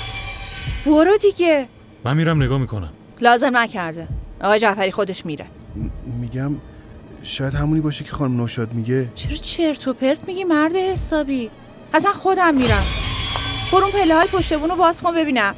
برو 0.86 1.18
دیگه. 1.18 1.68
من 2.04 2.18
میرم 2.18 2.44
نگاه 2.44 2.58
می‌کنم. 2.58 2.90
لازم 3.22 3.58
نکرده. 3.58 4.08
آقای 4.42 4.60
جعفری 4.60 4.92
خودش 4.92 5.26
میره. 5.26 5.46
م- 5.46 6.10
میگم 6.20 6.52
شاید 7.24 7.54
همونی 7.54 7.82
باشه 7.82 8.04
که 8.04 8.12
خانم 8.12 8.38
نوشاد 8.38 8.74
میگه. 8.74 9.12
چرا 9.16 9.36
چرت 9.36 9.88
و 9.88 9.94
پرت 9.94 10.28
میگی 10.28 10.44
مرد 10.44 10.76
حسابی؟ 10.76 11.50
اصلا 11.94 12.12
خودم 12.14 12.56
میرم. 12.56 12.84
برو 13.72 13.84
اون 13.84 13.92
پله 13.92 14.16
های 14.16 14.28
پشت 14.28 14.54
بون 14.60 14.70
رو 14.70 14.76
باز 14.76 15.02
کن 15.02 15.16
ببینم. 15.16 15.56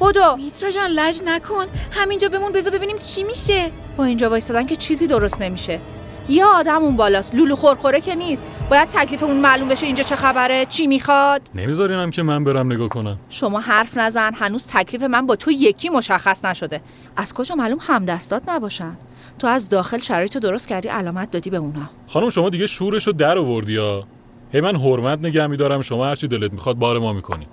بدو 0.00 0.36
میترا 0.36 0.70
جان 0.70 0.90
لج 0.90 1.20
نکن. 1.24 1.66
همینجا 1.90 2.28
بمون 2.28 2.52
بذار 2.52 2.72
ببینیم 2.72 2.98
چی 2.98 3.24
میشه. 3.24 3.70
با 3.96 4.04
اینجا 4.04 4.30
وایسادن 4.30 4.66
که 4.66 4.76
چیزی 4.76 5.06
درست 5.06 5.42
نمیشه. 5.42 5.80
یه 6.28 6.44
آدم 6.44 6.82
اون 6.82 6.96
بالاست. 6.96 7.34
لولو 7.34 7.56
خورخوره 7.56 8.00
که 8.00 8.14
نیست. 8.14 8.42
باید 8.70 8.88
تکلیف 8.88 9.22
اون 9.22 9.36
معلوم 9.36 9.68
بشه 9.68 9.86
اینجا 9.86 10.04
چه 10.04 10.16
خبره 10.16 10.66
چی 10.66 10.86
می‌خواد. 10.86 11.42
نمیذارینم 11.54 12.10
که 12.10 12.22
من 12.22 12.44
برم 12.44 12.72
نگاه 12.72 12.88
کنم. 12.88 13.18
شما 13.30 13.60
حرف 13.60 13.96
نزن. 13.96 14.34
هنوز 14.34 14.66
تکلیف 14.66 15.02
من 15.02 15.26
با 15.26 15.36
تو 15.36 15.50
یکی 15.50 15.88
مشخص 15.88 16.44
نشده. 16.44 16.80
از 17.16 17.34
کجا 17.34 17.54
معلوم 17.54 17.78
همدستات 17.80 18.48
نباشن؟ 18.48 18.96
تو 19.38 19.46
از 19.46 19.68
داخل 19.68 19.98
شرایط 19.98 20.36
درست 20.36 20.68
کردی 20.68 20.88
علامت 20.88 21.30
دادی 21.30 21.50
به 21.50 21.56
اونا. 21.56 21.90
خانم 22.08 22.30
شما 22.30 22.50
دیگه 22.50 22.66
شورش 22.66 23.06
رو 23.06 23.12
در 23.12 23.38
آوردی 23.38 23.76
ها. 23.76 24.04
هی 24.52 24.60
من 24.60 24.76
حرمت 24.76 25.18
نگه 25.18 25.46
میدارم. 25.46 25.82
شما 25.82 26.06
هرچی 26.06 26.28
دلت 26.28 26.52
می‌خواد 26.52 26.76
بار 26.76 26.98
ما 26.98 27.12
می‌کنی. 27.12 27.46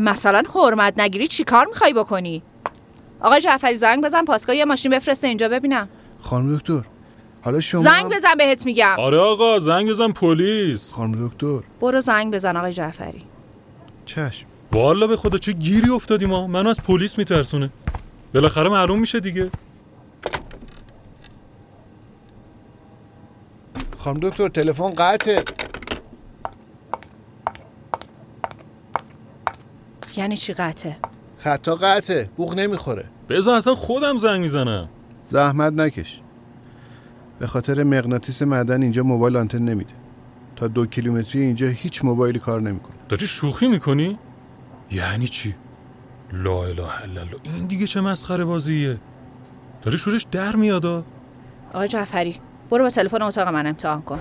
مثلا 0.00 0.42
حرمت 0.54 0.98
نگیری 0.98 1.26
چی 1.26 1.44
کار 1.44 1.66
می‌خوای 1.66 1.92
بکنی؟ 1.92 2.42
آقای 3.20 3.40
جعفری 3.40 3.74
زنگ 3.74 4.04
بزن 4.04 4.24
پاسگاه 4.24 4.56
یه 4.56 4.64
ماشین 4.64 4.92
بفرسته 4.92 5.26
اینجا 5.26 5.48
ببینم. 5.48 5.88
خانم 6.22 6.56
دکتر 6.56 6.82
حالا 7.42 7.60
شما 7.60 7.82
زنگ 7.82 8.12
بزن 8.12 8.34
بهت 8.38 8.66
میگم. 8.66 8.94
آره 8.98 9.18
آقا 9.18 9.58
زنگ 9.58 9.90
بزن 9.90 10.12
پلیس. 10.12 10.92
خانم 10.92 11.28
دکتر. 11.28 11.60
برو 11.80 12.00
زنگ 12.00 12.34
بزن 12.34 12.56
آقای 12.56 12.72
جعفری. 12.72 13.22
چشم. 14.06 14.46
والا 14.72 15.06
به 15.06 15.16
خدا 15.16 15.38
چه 15.38 15.52
گیری 15.52 15.90
افتادی 15.90 16.26
ما؟ 16.26 16.46
منو 16.46 16.68
از 16.68 16.80
پلیس 16.80 17.18
میترسونه. 17.18 17.70
بالاخره 18.34 18.68
معلوم 18.68 18.98
میشه 18.98 19.20
دیگه. 19.20 19.50
خانم 23.98 24.20
دکتر 24.20 24.48
تلفن 24.48 24.90
قطعه. 24.90 25.44
یعنی 30.18 30.36
چی 30.36 30.52
قطعه؟ 30.52 30.96
خطا 31.38 31.74
قطعه. 31.74 32.30
بوق 32.36 32.54
نمی‌خوره. 32.54 33.04
بذار 33.28 33.56
اصلا 33.56 33.74
خودم 33.74 34.16
زنگ 34.16 34.40
می‌زنم. 34.40 34.88
زحمت 35.28 35.72
نکش. 35.72 36.20
به 37.38 37.46
خاطر 37.46 37.84
مغناطیس 37.84 38.42
معدن 38.42 38.82
اینجا 38.82 39.02
موبایل 39.02 39.36
آنتن 39.36 39.58
نمیده. 39.62 39.94
تا 40.56 40.66
دو 40.66 40.86
کیلومتری 40.86 41.42
اینجا 41.42 41.66
هیچ 41.66 42.04
موبایلی 42.04 42.38
کار 42.38 42.60
نمی‌کنه. 42.60 42.94
داری 43.08 43.26
شوخی 43.26 43.68
می‌کنی؟ 43.68 44.18
یعنی 44.90 45.28
چی؟ 45.28 45.54
لا 46.32 46.64
اله 46.64 47.02
الا 47.02 47.20
الله. 47.20 47.36
این 47.42 47.66
دیگه 47.66 47.86
چه 47.86 48.00
مسخره 48.00 48.44
بازیه؟ 48.44 48.98
داری 49.82 49.98
شورش 49.98 50.26
در 50.32 50.56
میادا 50.56 51.04
آقای 51.74 51.88
جعفری 51.88 52.40
برو 52.70 52.84
با 52.84 52.90
تلفن 52.90 53.22
اتاق 53.22 53.48
من 53.48 53.66
امتحان 53.66 54.02
کن. 54.02 54.18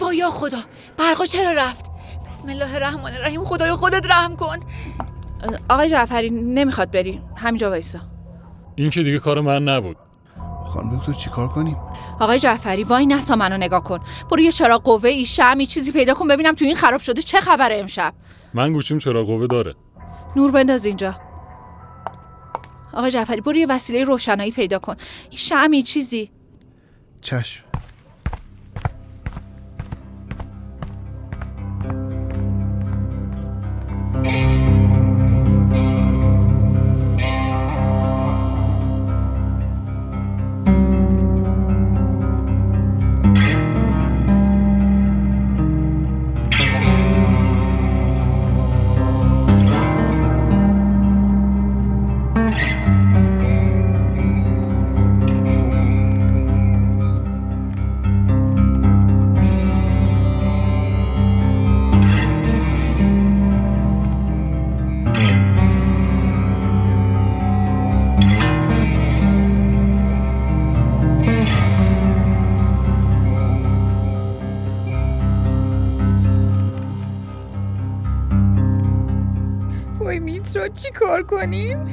وایا 0.00 0.30
خدا 0.30 0.58
برقا 0.98 1.26
چرا 1.26 1.52
رفت؟ 1.52 1.86
بسم 2.28 2.48
الله 2.48 2.74
الرحمن 2.74 3.14
الرحیم. 3.14 3.44
خدایا 3.44 3.76
خودت 3.76 4.06
رحم 4.06 4.36
کن. 4.36 4.58
آقای 5.70 5.90
جعفری 5.90 6.30
نمی‌خواد 6.30 6.90
بری. 6.90 7.20
همینجا 7.36 7.70
وایسا. 7.70 7.98
این 8.76 8.90
که 8.90 9.02
دیگه 9.02 9.18
کار 9.18 9.40
من 9.40 9.68
نبود. 9.68 9.96
خانم 10.66 10.98
دکتر 10.98 11.12
چیکار 11.12 11.48
کنیم؟ 11.48 11.76
آقای 12.20 12.38
جعفری 12.38 12.84
وای 12.84 13.06
نسا 13.06 13.36
منو 13.36 13.56
نگاه 13.56 13.84
کن. 13.84 14.00
برو 14.30 14.40
یه 14.40 14.52
چراغ 14.52 14.82
قوه 14.82 15.08
ای 15.08 15.26
شمی 15.26 15.66
چیزی 15.66 15.92
پیدا 15.92 16.14
کن 16.14 16.28
ببینم 16.28 16.54
تو 16.54 16.64
این 16.64 16.76
خراب 16.76 17.00
شده 17.00 17.22
چه 17.22 17.40
خبره 17.40 17.78
امشب. 17.78 18.14
من 18.54 18.72
گوشیم 18.72 18.98
چرا 18.98 19.24
قوه 19.24 19.46
داره. 19.46 19.74
نور 20.36 20.50
بنداز 20.50 20.86
اینجا. 20.86 21.14
آقای 22.92 23.10
جعفری 23.10 23.40
برو 23.40 23.56
یه 23.56 23.66
وسیله 23.66 24.04
روشنایی 24.04 24.50
پیدا 24.50 24.78
کن. 24.78 24.96
یه 25.32 25.38
شمی 25.38 25.82
چیزی. 25.82 26.30
چشم. 27.22 27.64
چی 80.76 80.90
کار 80.90 81.22
کنیم؟ 81.22 81.86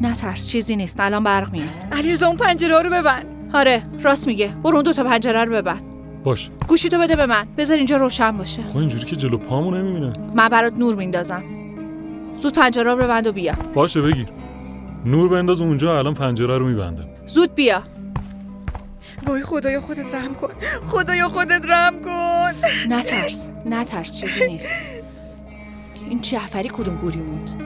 نه 0.00 0.14
ترس 0.14 0.48
چیزی 0.48 0.76
نیست. 0.76 1.00
الان 1.00 1.24
برق 1.24 1.52
میاد. 1.52 1.68
علیرضا 1.92 2.26
اون 2.26 2.36
پنجره 2.36 2.82
رو 2.82 2.90
ببند. 2.90 3.26
آره 3.54 3.82
راست 4.02 4.26
میگه. 4.26 4.48
برو 4.48 4.74
اون 4.74 4.84
دو 4.84 4.92
تا 4.92 5.04
پنجره 5.04 5.44
رو 5.44 5.52
ببند. 5.52 5.82
باش 6.24 6.50
گوشیتو 6.68 6.98
بده 6.98 7.16
به 7.16 7.26
من. 7.26 7.46
بذار 7.56 7.76
اینجا 7.76 7.96
روشن 7.96 8.36
باشه. 8.36 8.62
خب 8.62 8.76
اینجوری 8.76 9.04
که 9.04 9.16
جلو 9.16 9.38
پامو 9.38 9.70
نمی‌بینه. 9.70 10.12
من 10.34 10.48
برات 10.48 10.78
نور 10.78 10.94
میندازم. 10.94 11.42
زود 12.36 12.54
پنجره 12.54 12.94
رو 12.94 12.96
ببند 12.96 13.26
و 13.26 13.32
بیا. 13.32 13.54
باشه 13.74 14.00
بگیر 14.00 14.26
نور 15.06 15.28
بنداز 15.28 15.60
اونجا 15.62 15.98
الان 15.98 16.14
پنجره 16.14 16.58
رو 16.58 16.66
میبندم 16.66 17.04
زود 17.26 17.54
بیا. 17.54 17.82
وای 19.26 19.42
خدایا 19.42 19.80
خودت 19.80 20.14
رحم 20.14 20.34
کن. 20.34 20.48
خدایا 20.86 21.28
خودت 21.28 21.62
رحم 21.64 21.94
کن. 22.00 22.52
نترس 22.88 23.50
نترس 23.66 24.20
چیزی 24.20 24.46
نیست. 24.46 24.68
این 26.08 26.20
جعفری 26.20 26.70
کدوم 26.72 26.96
گوری 26.96 27.18
موند؟ 27.18 27.63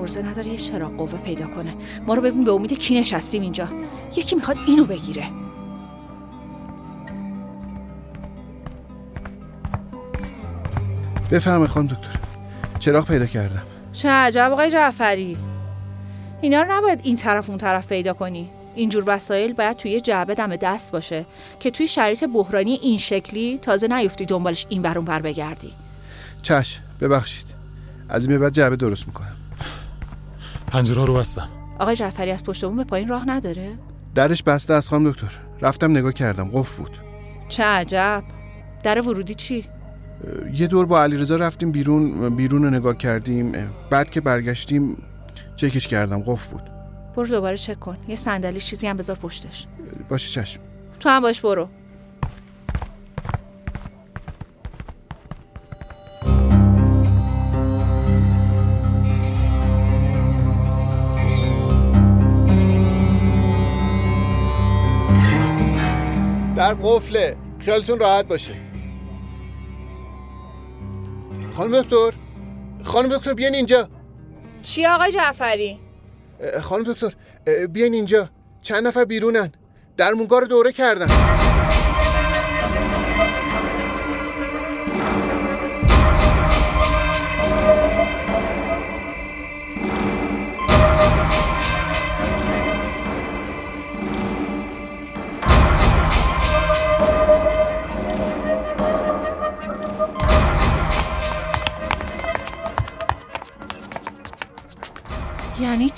ارزه 0.00 0.22
نداره 0.22 0.48
یه 0.48 0.56
چراغ 0.56 0.96
قوه 0.96 1.18
پیدا 1.18 1.46
کنه. 1.46 1.74
ما 2.06 2.14
رو 2.14 2.22
ببین 2.22 2.44
به 2.44 2.52
امید 2.52 2.78
کی 2.78 3.00
نشستیم 3.00 3.42
اینجا. 3.42 3.68
یکی 4.16 4.36
می‌خواد 4.36 4.58
اینو 4.66 4.84
بگیره. 4.84 5.28
بفرمایید 11.30 11.70
خانم 11.70 11.86
دکتر. 11.86 12.18
چراغ 12.78 13.06
پیدا 13.06 13.26
کردم. 13.26 13.62
چه 13.92 14.08
عجب 14.08 14.48
آقای 14.52 14.70
جعفری. 14.70 15.36
اینا 16.40 16.62
رو 16.62 16.72
نباید 16.72 17.00
این 17.02 17.16
طرف 17.16 17.48
اون 17.48 17.58
طرف 17.58 17.86
پیدا 17.86 18.12
کنی. 18.12 18.50
اینجور 18.74 19.04
وسایل 19.06 19.52
باید 19.52 19.76
توی 19.76 19.90
یه 19.90 20.00
جعبه 20.00 20.34
دم 20.34 20.56
دست 20.56 20.92
باشه 20.92 21.26
که 21.60 21.70
توی 21.70 21.88
شرایط 21.88 22.24
بحرانی 22.24 22.78
این 22.82 22.98
شکلی 22.98 23.58
تازه 23.62 23.88
نیفتی 23.88 24.26
دنبالش 24.26 24.66
این 24.68 24.86
اون 24.86 25.06
ور 25.06 25.20
بگردی. 25.20 25.72
چشم 26.42 26.82
ببخشید. 27.00 27.46
از 28.08 28.24
این 28.24 28.32
به 28.32 28.38
بعد 28.38 28.52
جعبه 28.52 28.76
درست 28.76 29.06
می‌کنم. 29.06 29.36
پنجره 30.70 31.04
رو 31.04 31.14
بستم. 31.14 31.48
آقای 31.78 31.96
جعفری 31.96 32.30
از 32.30 32.44
پشت 32.44 32.64
بوم 32.64 32.76
به 32.76 32.84
پایین 32.84 33.08
راه 33.08 33.28
نداره؟ 33.28 33.72
درش 34.14 34.42
بسته 34.42 34.74
از 34.74 34.88
خانم 34.88 35.10
دکتر. 35.10 35.30
رفتم 35.62 35.90
نگاه 35.90 36.12
کردم. 36.12 36.50
قفل 36.52 36.82
بود. 36.82 36.98
چه 37.48 37.64
عجب. 37.64 38.22
در 38.82 39.00
ورودی 39.00 39.34
چی؟ 39.34 39.64
یه 40.54 40.66
دور 40.66 40.86
با 40.86 41.02
علیرضا 41.02 41.36
رفتیم 41.36 41.72
بیرون. 41.72 42.36
بیرون 42.36 42.64
رو 42.64 42.70
نگاه 42.70 42.96
کردیم. 42.96 43.52
بعد 43.90 44.10
که 44.10 44.20
برگشتیم 44.20 44.96
چکش 45.56 45.88
کردم. 45.88 46.22
قفل 46.22 46.50
بود. 46.50 46.62
برو 47.16 47.26
دوباره 47.26 47.56
چک 47.56 47.80
کن. 47.80 47.96
یه 48.08 48.16
صندلی 48.16 48.60
چیزی 48.60 48.86
هم 48.86 48.96
بذار 48.96 49.16
پشتش. 49.16 49.66
باشه 50.08 50.42
چشم. 50.42 50.60
تو 51.00 51.08
هم 51.08 51.22
باش 51.22 51.40
برو. 51.40 51.68
در 66.68 66.74
قفله 66.74 67.36
خیالتون 67.60 67.98
راحت 67.98 68.28
باشه. 68.28 68.54
خانم 71.56 71.80
دکتر 71.80 72.12
خانم 72.84 73.16
دکتر 73.16 73.34
بیاین 73.34 73.54
اینجا. 73.54 73.88
چی 74.62 74.86
آقای 74.86 75.12
جعفری؟ 75.12 75.78
خانم 76.62 76.82
دکتر 76.82 77.12
بیاین 77.66 77.94
اینجا. 77.94 78.28
چند 78.62 78.86
نفر 78.86 79.04
بیرونن. 79.04 79.52
درمونگاه 79.96 80.40
رو 80.40 80.46
دوره 80.46 80.72
کردن. 80.72 81.37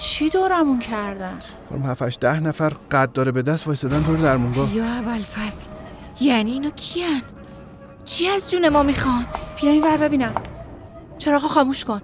چی 0.01 0.31
دورمون 0.31 0.79
کردن؟ 0.79 1.39
خانم 1.71 1.83
هفتش 1.83 2.19
ده 2.21 2.41
نفر 2.41 2.73
قد 2.91 3.13
داره 3.13 3.33
به 3.33 3.43
دست 3.43 3.67
وایسادن 3.67 4.01
دور 4.01 4.17
درمونگاه. 4.19 4.77
یا 4.77 4.85
ابوالفضل 4.99 5.67
یعنی 6.21 6.53
اینا 6.53 6.71
کیان؟ 6.71 7.23
چی 8.05 8.29
از 8.29 8.51
جون 8.51 8.69
ما 8.69 8.83
می‌خوان؟ 8.83 9.27
بیا 9.61 9.71
این 9.71 9.83
ور 9.85 9.97
ببینم. 9.97 10.35
چراغا 11.19 11.49
خاموش 11.49 11.85
کن. 11.85 12.03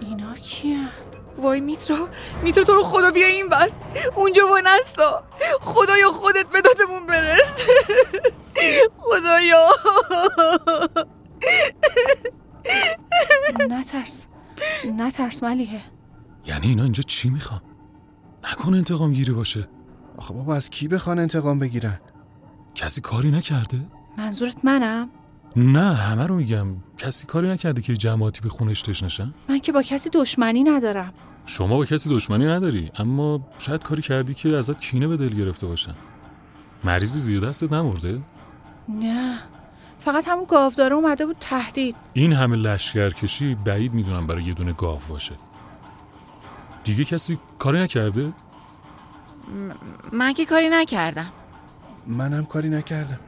اینا 0.00 0.34
کیه 0.34 0.78
وای 1.38 1.60
میترا 1.60 2.08
میترا 2.42 2.64
تو 2.64 2.72
رو 2.74 2.82
خدا 2.84 3.10
بیا 3.10 3.26
این 3.26 3.48
بر 3.48 3.70
اونجا 4.14 4.42
و 4.46 4.58
نستا. 4.58 5.22
خدایا 5.60 6.08
خودت 6.12 6.46
به 6.46 6.60
دادمون 6.60 7.06
برس. 7.06 7.66
خدایا. 9.02 9.66
نترس. 13.68 14.26
نترس 14.98 15.42
ملیحه. 15.42 15.80
یعنی 16.46 16.66
اینا 16.66 16.82
اینجا 16.82 17.02
چی 17.02 17.30
می‌خوان؟ 17.30 17.60
نکنه 18.44 18.76
انتقام 18.76 19.12
گیری 19.12 19.32
باشه. 19.32 19.68
آخه 20.16 20.34
بابا 20.34 20.54
از 20.54 20.70
کی 20.70 20.88
بخوان 20.88 21.18
انتقام 21.18 21.58
بگیرن؟ 21.58 22.00
کسی 22.74 23.00
کاری 23.00 23.30
نکرده؟ 23.30 23.80
منظورت 24.18 24.56
منم؟ 24.64 25.08
نه 25.56 25.94
همه 25.94 26.26
رو 26.26 26.36
میگم. 26.36 26.66
کسی 26.98 27.26
کاری 27.26 27.48
نکرده 27.48 27.82
که 27.82 27.96
جماعتی 27.96 28.40
به 28.40 28.48
خونش 28.48 28.82
تشنشن 28.82 29.34
من 29.48 29.58
که 29.58 29.72
با 29.72 29.82
کسی 29.82 30.10
دشمنی 30.10 30.64
ندارم. 30.64 31.12
شما 31.46 31.76
با 31.76 31.84
کسی 31.84 32.08
دشمنی 32.08 32.46
نداری 32.46 32.90
اما 32.98 33.46
شاید 33.58 33.82
کاری 33.82 34.02
کردی 34.02 34.34
که 34.34 34.48
ازت 34.48 34.80
کینه 34.80 35.08
به 35.08 35.16
دل 35.16 35.28
گرفته 35.28 35.66
باشن. 35.66 35.94
مریضی 36.84 37.20
زیر 37.20 37.40
دستت 37.40 37.72
نمرده؟ 37.72 38.20
نه. 38.88 39.38
فقط 40.04 40.28
همون 40.28 40.44
گاوداره 40.44 40.94
اومده 40.94 41.26
بود 41.26 41.36
تهدید. 41.40 41.96
این 42.12 42.32
همه 42.32 42.56
لشکرکشی 42.56 43.54
بعید 43.54 43.94
می‌دونم 43.94 44.26
برای 44.26 44.42
یه 44.42 44.54
دونه 44.54 44.72
گاو 44.72 45.00
باشه. 45.08 45.34
دیگه 46.84 47.04
کسی 47.04 47.38
کاری 47.58 47.78
نکرده؟ 47.78 48.32
من 50.12 50.32
که 50.32 50.44
کاری 50.44 50.68
نکردم. 50.68 51.32
منم 52.06 52.44
کاری 52.44 52.68
نکردم. 52.68 53.20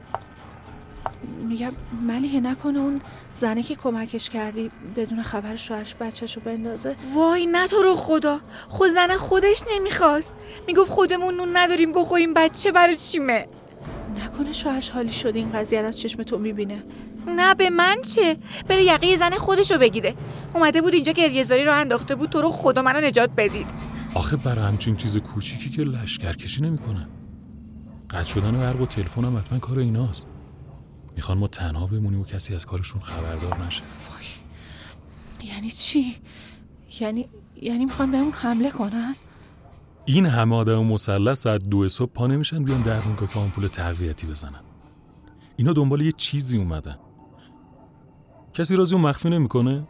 میگم 1.47 1.71
ملیحه 2.01 2.39
نکنه 2.39 2.79
اون 2.79 3.01
زنه 3.33 3.63
که 3.63 3.75
کمکش 3.75 4.29
کردی 4.29 4.71
بدون 4.95 5.21
خبر 5.21 5.55
شوهرش 5.55 5.95
بچهشو 5.95 6.41
بندازه. 6.41 6.95
وای 7.13 7.45
نه 7.45 7.67
تو 7.67 7.81
رو 7.81 7.95
خدا. 7.95 8.39
خود 8.67 8.89
زن 8.89 9.17
خودش 9.17 9.63
نمی‌خواست. 9.75 10.33
می‌گفت 10.67 10.91
خودمون 10.91 11.33
نون 11.35 11.57
نداریم 11.57 11.93
بخوریم 11.93 12.33
بچه 12.33 12.71
برای 12.71 12.97
چیمه 12.97 13.47
نکنه 14.23 14.53
شوهرش 14.53 14.89
حالی 14.89 15.11
شده 15.11 15.39
این 15.39 15.51
قضیه 15.51 15.81
رو 15.81 15.87
از 15.87 15.99
چشم 15.99 16.23
تو 16.23 16.37
می‌بینه. 16.37 16.83
نه 17.27 17.53
به 17.53 17.69
من 17.69 17.95
چه؟ 18.15 18.37
بره 18.67 18.83
یقه 18.83 19.15
زن 19.17 19.29
خودشو 19.29 19.77
بگیره. 19.77 20.13
اومده 20.53 20.81
بود 20.81 20.93
اینجا 20.93 21.11
گریهزاری 21.11 21.63
رو 21.63 21.73
انداخته 21.73 22.15
بود 22.15 22.29
تو 22.29 22.41
رو 22.41 22.51
خدا 22.51 22.81
منو 22.81 23.07
نجات 23.07 23.29
بدید. 23.37 23.67
آخه 24.13 24.37
برای 24.37 24.65
همچین 24.65 24.95
چیز 24.95 25.17
کوچیکی 25.17 25.69
که 25.69 25.81
لشکرکشی 25.81 26.61
نمی‌کنن. 26.61 27.07
قطع 28.09 28.27
شدن 28.27 28.51
برق 28.51 28.81
و 28.81 28.85
تلفن 28.85 29.25
هم 29.25 29.37
حتما 29.37 29.59
کار 29.59 29.79
ایناست. 29.79 30.25
می‌خوان 31.15 31.37
ما 31.37 31.47
تنها 31.47 31.87
بمونیم 31.87 32.21
و 32.21 32.25
کسی 32.25 32.55
از 32.55 32.65
کارشون 32.65 33.01
خبردار 33.01 33.65
نشه. 33.65 33.81
یعنی 35.43 35.71
چی؟ 35.71 36.15
یعنی 36.99 37.25
یعنی 37.61 37.85
می‌خوان 37.85 38.11
بهمون 38.11 38.31
حمله 38.31 38.71
کنن؟ 38.71 39.15
این 40.05 40.25
همه 40.25 40.55
آدم 40.55 40.83
مسلح 40.83 41.33
ساعت 41.33 41.63
دو 41.63 41.89
صبح 41.89 42.11
پا 42.13 42.27
نمیشن 42.27 42.63
بیان 42.63 42.81
درمونگاه 42.81 43.33
که 43.33 43.39
آمپول 43.39 43.67
تقویتی 43.67 44.27
بزنن. 44.27 44.61
اینا 45.57 45.73
دنبال 45.73 46.01
یه 46.01 46.11
چیزی 46.11 46.57
اومدن. 46.57 46.95
کسی 48.53 48.75
رازی 48.75 48.95
اون 48.95 49.05
مخفی 49.05 49.29
نمی‌کنه؟ 49.29 49.87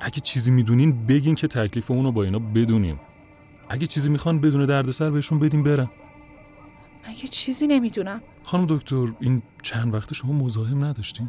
اگه 0.00 0.20
چیزی 0.20 0.50
می‌دونین 0.50 1.06
بگین 1.06 1.34
که 1.34 1.48
تکلیف 1.48 1.90
اونو 1.90 2.12
با 2.12 2.22
اینا 2.22 2.38
بدونیم. 2.38 3.00
اگه 3.68 3.86
چیزی 3.86 4.10
می‌خوان 4.10 4.40
بدون 4.40 4.66
دردسر 4.66 5.10
بهشون 5.10 5.38
بدیم 5.38 5.62
برن. 5.62 5.88
من 7.06 7.12
یه 7.22 7.28
چیزی 7.30 7.66
نمی‌دونم؟ 7.66 8.20
خانم 8.44 8.66
دکتر 8.68 9.08
این 9.20 9.42
چند 9.62 9.94
وقت 9.94 10.12
شما 10.12 10.32
مزاحم 10.32 10.84
نداشتین؟ 10.84 11.28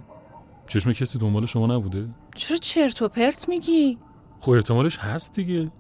چشم 0.68 0.94
کسی 0.94 1.20
دنبال 1.20 1.46
شما 1.46 1.68
نبوده؟ 1.78 2.08
چرا 2.36 2.58
چرت 2.58 3.02
و 3.02 3.08
پرت 3.08 3.50
میگی؟ 3.50 3.98
خب 4.40 4.52
احتمالش 4.52 4.98
هست 4.98 5.34
دیگه. 5.34 5.72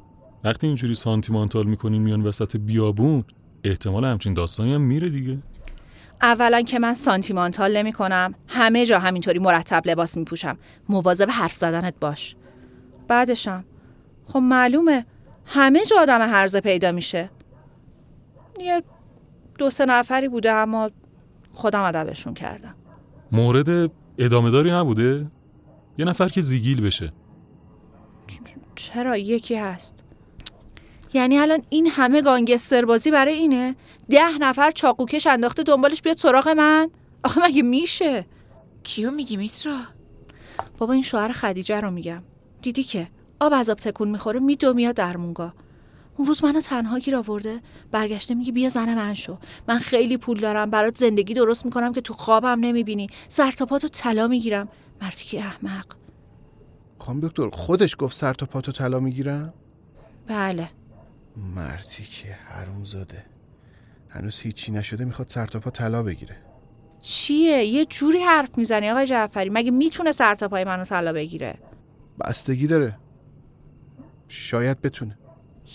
وقتی 0.44 0.68
اینجوری 0.68 0.96
سانتیمانتال 0.96 1.66
می‌کنین 1.66 2.02
میان 2.02 2.22
وسط 2.22 2.58
بیابون 2.58 3.24
احتمال 3.64 4.06
همچین 4.06 4.34
داستانی 4.34 4.74
هم 4.74 4.82
میره 4.82 5.10
دیگه. 5.10 5.38
اولا 6.22 6.62
که 6.62 6.80
من 6.80 6.94
سانتیمانتال 6.94 7.78
نمی 7.78 7.94
کنم 7.94 8.36
همه 8.48 8.86
جا 8.86 9.00
همینطوری 9.00 9.40
مرتب 9.40 9.82
لباس 9.86 10.18
می 10.18 10.24
پوشم 10.24 10.58
مواظب 10.90 11.30
حرف 11.30 11.56
زدنت 11.56 11.94
باش. 12.00 12.36
بعدشم 13.08 13.64
خب 14.28 14.40
معلومه 14.40 15.06
همه 15.46 15.86
جا 15.86 15.96
آدم 16.00 16.22
هرزه 16.22 16.62
پیدا 16.62 16.92
میشه. 16.92 17.30
یه 18.60 18.84
دو 19.58 19.70
سه 19.70 19.86
نفری 19.86 20.28
بوده 20.28 20.52
اما 20.52 20.90
خودم 21.54 21.82
ادبشون 21.82 22.34
کردم. 22.34 22.76
مورد 23.32 23.92
ادامه 24.18 24.52
داری 24.52 24.72
نبوده؟ 24.72 25.26
یه 25.98 26.06
نفر 26.06 26.30
که 26.30 26.42
زیگیل 26.42 26.82
بشه. 26.82 27.12
چرا؟ 28.76 29.18
یکی 29.18 29.56
هست. 29.56 30.04
یعنی 31.14 31.38
الان 31.38 31.64
این 31.70 31.88
همه 31.88 32.22
گانگستر 32.22 32.86
بازی 32.86 33.12
برای 33.12 33.34
اینه؟ 33.34 33.76
ده 34.10 34.38
نفر 34.38 34.72
چاقوکش 34.72 35.28
انداخته 35.28 35.64
دنبالش 35.64 36.02
بیاد 36.02 36.18
سراغ 36.18 36.48
من؟ 36.48 36.90
آخه 37.24 37.42
مگه 37.42 37.62
میشه؟ 37.62 38.26
کیو 38.84 39.12
میگی 39.12 39.38
میترا؟ 39.38 39.78
بابا 40.78 40.94
این 40.94 41.04
شوهر 41.04 41.32
خدیجه 41.32 41.80
رو 41.80 41.92
میگم. 41.92 42.24
دیدی 42.62 42.84
که 42.84 43.08
آب 43.40 43.54
از 43.54 43.70
آب 43.70 43.78
تکون 43.78 44.08
می‌خوره 44.08 44.40
میدو 44.40 44.74
میاد 44.74 44.96
درمونگا. 44.96 45.54
اون 46.18 46.28
روز 46.28 46.44
منو 46.44 46.62
تنها 46.62 47.00
گیر 47.00 47.16
آورده. 47.16 47.60
برگشته 47.92 48.34
میگه 48.34 48.52
بیا 48.52 48.70
زن 48.70 48.96
من 48.96 49.14
شو. 49.14 49.38
من 49.68 49.80
خیلی 49.80 50.18
پول 50.18 50.40
دارم 50.40 50.70
برات 50.70 50.96
زندگی 50.96 51.34
درست 51.34 51.66
می‌کنم 51.66 51.94
که 51.94 52.02
تو 52.02 52.14
خوابم 52.14 52.60
نمی‌بینی. 52.60 53.08
سر 53.28 53.52
تا 53.52 53.66
پاتو 53.66 53.88
طلا 53.88 54.28
می‌گیرم. 54.28 54.68
مردی 55.02 55.24
که 55.24 55.40
احمق. 55.40 55.86
خانم 57.00 57.20
دکتر 57.20 57.50
خودش 57.50 57.96
گفت 58.00 58.16
سر 58.16 58.34
تا 58.34 58.46
پاتو 58.46 58.72
طلا 58.72 59.00
می‌گیرم؟ 59.00 59.54
بله. 60.28 60.70
مردی 61.56 62.04
که 62.04 62.38
حروم 62.50 62.86
زاده. 62.86 63.24
هنوز 64.10 64.40
هیچی 64.40 64.72
نشده 64.72 65.06
می‌خواد 65.06 65.30
سر 65.30 65.46
تا 65.46 65.60
پا 65.60 65.70
طلا 65.70 66.04
بگیره. 66.04 66.36
چیه؟ 67.02 67.66
یه 67.66 67.86
جوری 67.86 68.20
حرف 68.20 68.58
می‌زنی 68.58 68.90
آقای 68.90 69.06
جعفری. 69.06 69.50
مگه 69.50 69.72
می‌تونه 69.72 70.12
سر 70.12 70.36
تا 70.36 70.48
پای 70.48 70.64
منو 70.64 70.86
طلا 70.86 71.14
بگیره؟ 71.14 71.58
بستگی 72.22 72.68
داره. 72.68 72.96
شاید 74.30 74.82
بتونه. 74.82 75.18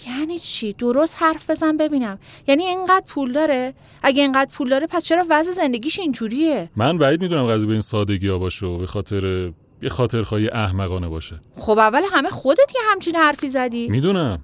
یعنی 0.07 0.39
چی؟ 0.39 0.73
درست 0.73 1.23
حرف 1.23 1.51
بزن 1.51 1.77
ببینم. 1.77 2.19
یعنی 2.47 2.63
اینقدر 2.63 3.05
پول 3.07 3.33
داره؟ 3.33 3.75
اگه 4.03 4.23
اینقدر 4.23 4.51
پول 4.53 4.69
داره 4.69 4.87
پس 4.87 5.05
چرا 5.05 5.25
وضع 5.31 5.53
زندگیش 5.53 5.99
اینجوریه؟ 5.99 6.71
من 6.77 6.99
بعید 6.99 7.21
می‌دونم 7.21 7.47
قضیه 7.47 7.67
به 7.67 7.73
این 7.73 7.81
سادگی 7.81 8.29
ها 8.29 8.39
باشه 8.39 8.67
و 8.67 8.79
به 8.79 8.87
خاطر 8.87 9.51
یه 9.83 9.89
خاطرخواهی 9.89 10.49
احمقانه 10.49 11.09
باشه. 11.09 11.37
خب 11.57 11.79
اول 11.79 12.03
همه 12.13 12.31
خودت 12.31 12.75
یه 12.75 12.81
همچین 12.93 13.17
حرفی 13.17 13.49
زدی. 13.49 13.89
می‌دونم. 13.89 14.41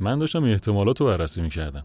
من 0.00 0.18
داشتم 0.18 0.44
احتمالات 0.44 1.00
رو 1.00 1.06
بررسی 1.06 1.40
می‌کردم. 1.40 1.84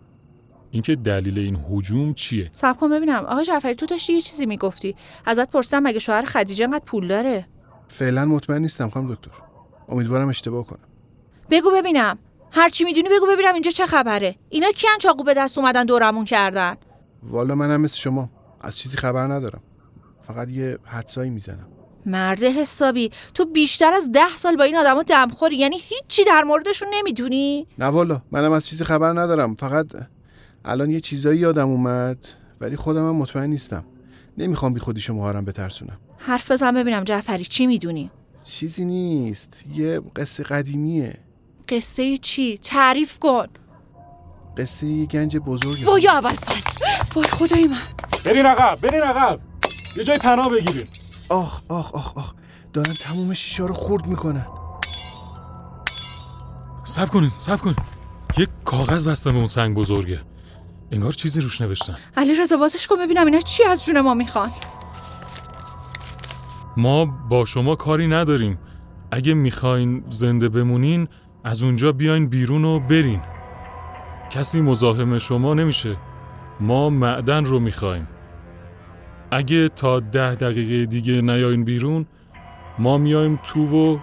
اینکه 0.71 0.95
دلیل 0.95 1.39
این 1.39 1.58
هجوم 1.71 2.13
چیه؟ 2.13 2.50
سب 2.52 2.78
کن 2.80 2.89
ببینم. 2.89 3.26
آقای 3.26 3.45
جعفری 3.45 3.76
تو 3.76 3.86
داشتی 3.86 4.13
یه 4.13 4.21
چیزی 4.21 4.45
می‌گفتی. 4.45 4.95
ازت 5.26 5.52
پرسیدم 5.52 5.84
مگه 5.84 6.00
شوهر 6.00 6.26
خدیجه 6.26 6.65
انقدر 6.65 6.86
پول 6.86 7.08
داره؟ 7.08 7.45
فعلا 7.88 8.26
مطمئن 8.26 8.62
نیستم 8.62 8.89
خانم 8.89 9.13
دکتر. 9.13 9.32
امیدوارم 9.89 10.30
اشتباه 10.30 10.65
کنم. 10.65 10.80
بگو 11.50 11.71
ببینم. 11.71 12.17
هر 12.52 12.69
چی 12.69 12.84
می‌دونی 12.84 13.10
بگو 13.10 13.26
ببینم 13.34 13.54
اینجا 13.54 13.71
چه 13.71 13.86
خبره. 13.86 14.36
اینا 14.50 14.71
کیان 14.71 14.97
چاقو 15.00 15.24
به 15.24 15.34
دست 15.34 15.58
اومدن 15.58 15.86
دورمون 15.86 16.26
کردن؟ 16.26 16.76
والا 17.24 17.56
منم 17.56 17.82
مثل 17.82 17.97
شما. 17.97 18.30
از 18.62 18.78
چیزی 18.78 18.97
خبر 18.97 19.28
ندارم. 19.28 19.62
فقط 20.28 20.50
یه 20.50 20.78
حدسایی 20.86 21.30
می‌زنم. 21.30 21.67
مرد 22.06 22.44
حسابی. 22.44 23.12
تو 23.34 23.46
بیشتر 23.46 23.94
از 23.94 24.12
ده 24.12 24.38
سال 24.38 24.56
با 24.56 24.64
این 24.64 24.78
آدما 24.78 25.04
دمخوری 25.04 25.58
یعنی 25.58 25.78
هیچی 25.78 26.24
در 26.24 26.44
موردشون 26.44 26.88
نمی‌دونی؟ 26.94 27.68
نه 27.80 27.86
والا 27.86 28.22
منم 28.32 28.52
از 28.52 28.68
چیزی 28.68 28.84
خبر 28.84 29.10
ندارم. 29.22 29.56
فقط 29.56 29.86
الان 30.66 30.90
یه 30.92 31.00
چیزایی 31.00 31.40
یادم 31.40 31.70
اومد 31.70 32.18
ولی 32.62 32.76
خودم 32.76 33.08
هم 33.08 33.16
مطمئن 33.16 33.50
نیستم. 33.50 33.84
نمی‌خوام 34.38 34.74
بی 34.74 34.80
خودی 34.80 35.02
شما 35.02 35.30
هم 35.30 35.46
بترسونم. 35.46 35.98
حرف 36.18 36.52
بزن 36.52 36.74
ببینم 36.74 37.04
جعفری 37.04 37.46
چی 37.46 37.68
می‌دونی؟ 37.68 38.10
چیزی 38.44 38.86
نیست. 38.86 39.64
یه 39.76 40.02
قصه 40.16 40.44
قدیمیه. 40.44 41.18
قصه 41.70 42.18
چی؟ 42.18 42.58
تعریف 42.58 43.20
کن. 43.20 43.48
قصه 44.58 44.88
یه 44.88 45.06
گنج 45.06 45.38
بزرگ. 45.38 45.88
وای 45.88 46.08
اول 46.08 46.34
فصل 46.34 46.86
وای 47.16 47.28
خدای 47.28 47.68
من. 47.68 47.82
برین 48.26 48.46
عقب 48.46 48.82
برین 48.82 49.02
عقب. 49.02 49.40
یه 49.98 50.04
جای 50.04 50.18
پناه 50.18 50.50
بگیرین. 50.50 50.88
آخ 51.32 51.62
آخ 51.70 51.96
آخ 51.96 52.17
آخ. 52.17 52.32
دارن 52.74 52.94
تموم 52.94 53.34
شیشه 53.34 53.63
رو 53.63 53.74
خورد 53.74 54.06
می‌کنن. 54.08 54.46
سب 56.84 57.10
کنین 57.10 57.30
سب 57.30 57.60
کنین 57.60 57.76
یه 58.38 58.48
کاغذ 58.65 59.08
بستم 59.08 59.32
به 59.32 59.38
اون 59.38 59.48
سنگ 59.48 59.76
بزرگه. 59.76 60.22
انگار 60.91 61.13
چیزی 61.13 61.41
روش 61.41 61.62
نوشتن. 61.62 61.98
علی 62.17 62.36
رضا 62.36 62.58
بازش 62.58 62.88
کن 62.88 62.96
ببینم 62.96 63.26
اینا 63.26 63.39
چی 63.39 63.63
از 63.63 63.86
جون 63.86 64.02
ما 64.02 64.13
می‌خوان. 64.13 64.52
ما 66.78 67.06
با 67.06 67.46
شما 67.46 67.76
کاری 67.76 68.08
نداریم. 68.08 68.58
اگه 69.12 69.34
می‌خواین 69.34 70.04
زنده 70.10 70.50
بمونین 70.50 71.08
از 71.44 71.62
اونجا 71.62 71.91
بیاین 71.91 72.28
بیرون 72.28 72.65
و 72.65 72.80
برین. 72.80 73.22
کسی 74.30 74.62
مزاحم 74.62 75.20
شما 75.20 75.54
نمیشه. 75.54 75.98
ما 76.60 76.89
معدن 76.89 77.46
رو 77.46 77.60
می‌خوایم. 77.60 78.08
اگه 79.32 79.70
تا 79.70 80.00
ده 80.00 80.36
دقیقه 80.36 80.86
دیگه 80.86 81.22
نیاین 81.22 81.63
بیرون 81.63 82.06
ما 82.80 82.98
میایم 82.98 83.39
تو 83.44 83.67
و 83.67 84.00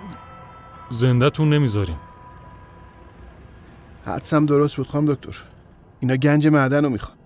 زندهتون 0.90 1.50
نمی‌ذاریم. 1.52 1.96
حدسم 4.06 4.46
درست 4.46 4.76
بود 4.76 4.88
خانم 4.88 5.14
دکتر. 5.14 5.36
اینا 6.00 6.16
گنج 6.16 6.46
معدن 6.46 6.84
رو 6.84 6.90
می‌خوان. 6.90 7.16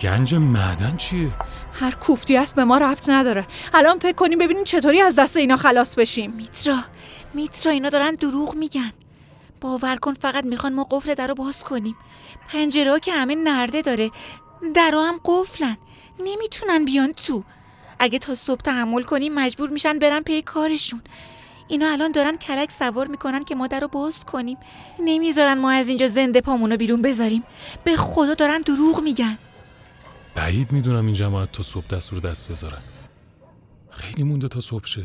گنج 0.00 0.34
معدن 0.34 0.96
چیه؟ 0.96 1.30
هر 1.72 1.90
کوفتی 1.90 2.36
است 2.36 2.56
به 2.56 2.64
ما 2.64 2.78
ربط 2.78 3.08
نداره. 3.08 3.46
الان 3.74 3.98
فکر 3.98 4.12
کنیم 4.12 4.38
ببینیم 4.38 4.64
چطوری 4.64 5.00
از 5.00 5.16
دست 5.16 5.36
اینا 5.36 5.56
خلاص 5.56 5.94
بشیم. 5.94 6.32
میترا 6.32 6.78
میترا 7.34 7.72
اینا 7.72 7.88
دارن 7.88 8.14
دروغ 8.14 8.54
میگن. 8.54 8.90
باور 9.60 9.96
کن 9.96 10.14
فقط 10.14 10.44
می‌خوان 10.44 10.74
ما 10.74 10.86
قفل 10.90 11.14
در 11.14 11.26
رو 11.26 11.34
باز 11.34 11.64
کنیم. 11.64 11.96
پنجره 12.48 13.00
که 13.00 13.12
همه 13.12 13.34
نرده 13.34 13.82
داره 13.82 14.10
درا 14.74 15.04
هم 15.04 15.14
قفلن. 15.24 15.76
نمی‌تونن 16.20 16.84
بیان 16.84 17.12
تو. 17.12 17.44
اگه 17.98 18.18
تا 18.18 18.34
صبح 18.34 18.60
تحمل 18.60 19.02
کنیم 19.02 19.34
مجبور 19.34 19.70
میشن 19.70 19.98
برن 19.98 20.22
پی 20.22 20.42
کارشون. 20.42 21.00
اینا 21.68 21.92
الان 21.92 22.12
دارن 22.12 22.36
کلک 22.36 22.70
سوار 22.70 23.06
می‌کنن 23.06 23.44
که 23.44 23.54
ما 23.54 23.66
در 23.66 23.80
رو 23.80 23.88
باز 23.88 24.24
کنیم. 24.24 24.56
نمی‌ذارن 25.00 25.58
ما 25.58 25.70
از 25.70 25.88
اینجا 25.88 26.08
زنده 26.08 26.40
پامونو 26.40 26.76
بیرون 26.76 27.02
بذاریم. 27.02 27.42
به 27.84 27.96
خدا 27.96 28.34
دارن 28.34 28.60
دروغ 28.60 29.00
میگن. 29.00 29.38
بعید 30.34 30.72
می‌دونم 30.72 31.06
این 31.06 31.14
جماعت 31.14 31.52
تا 31.52 31.62
صبح 31.62 31.86
دست 31.86 32.12
رو 32.12 32.20
دست 32.20 32.48
بذارن. 32.48 32.82
خیلی 33.90 34.22
مونده 34.22 34.48
تا 34.48 34.60
صبح 34.60 34.86
شه. 34.86 35.04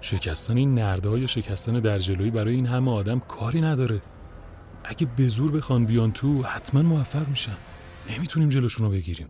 شکستن 0.00 0.56
این 0.56 0.74
نرده 0.74 1.08
های 1.08 1.28
شکستن 1.28 1.80
در 1.80 1.98
جلویی 1.98 2.30
برای 2.30 2.54
این 2.54 2.66
همه 2.66 2.90
آدم 2.90 3.20
کاری 3.20 3.60
نداره. 3.60 4.02
اگه 4.84 5.06
به 5.16 5.28
زور 5.28 5.52
بخوان 5.52 5.86
بیان 5.86 6.12
تو 6.12 6.42
حتما 6.42 6.82
موفق 6.82 7.28
میشن. 7.28 7.56
نمی‌تونیم 8.10 8.48
جلوشون 8.48 8.86
رو 8.86 8.92
بگیریم. 8.92 9.28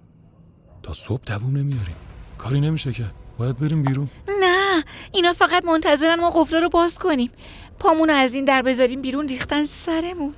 تا 0.85 0.93
صبح 0.93 1.23
دووم 1.27 1.57
نمیاریم. 1.57 1.97
کاری 2.39 2.61
نمیشه 2.61 2.93
که. 2.93 3.05
باید 3.39 3.59
بریم 3.59 3.83
بیرون. 3.83 4.11
نه 4.41 4.85
اینا 5.13 5.33
فقط 5.33 5.65
منتظرن 5.65 6.21
ما 6.21 6.31
قفلا 6.31 6.59
رو 6.59 6.69
باز 6.69 6.99
کنیم. 6.99 7.31
پامون 7.79 8.11
از 8.11 8.35
این 8.35 8.45
در 8.45 8.63
بذاریم 8.63 9.03
بیرون 9.03 9.29
ریختن 9.29 9.65
سرمون. 9.65 10.35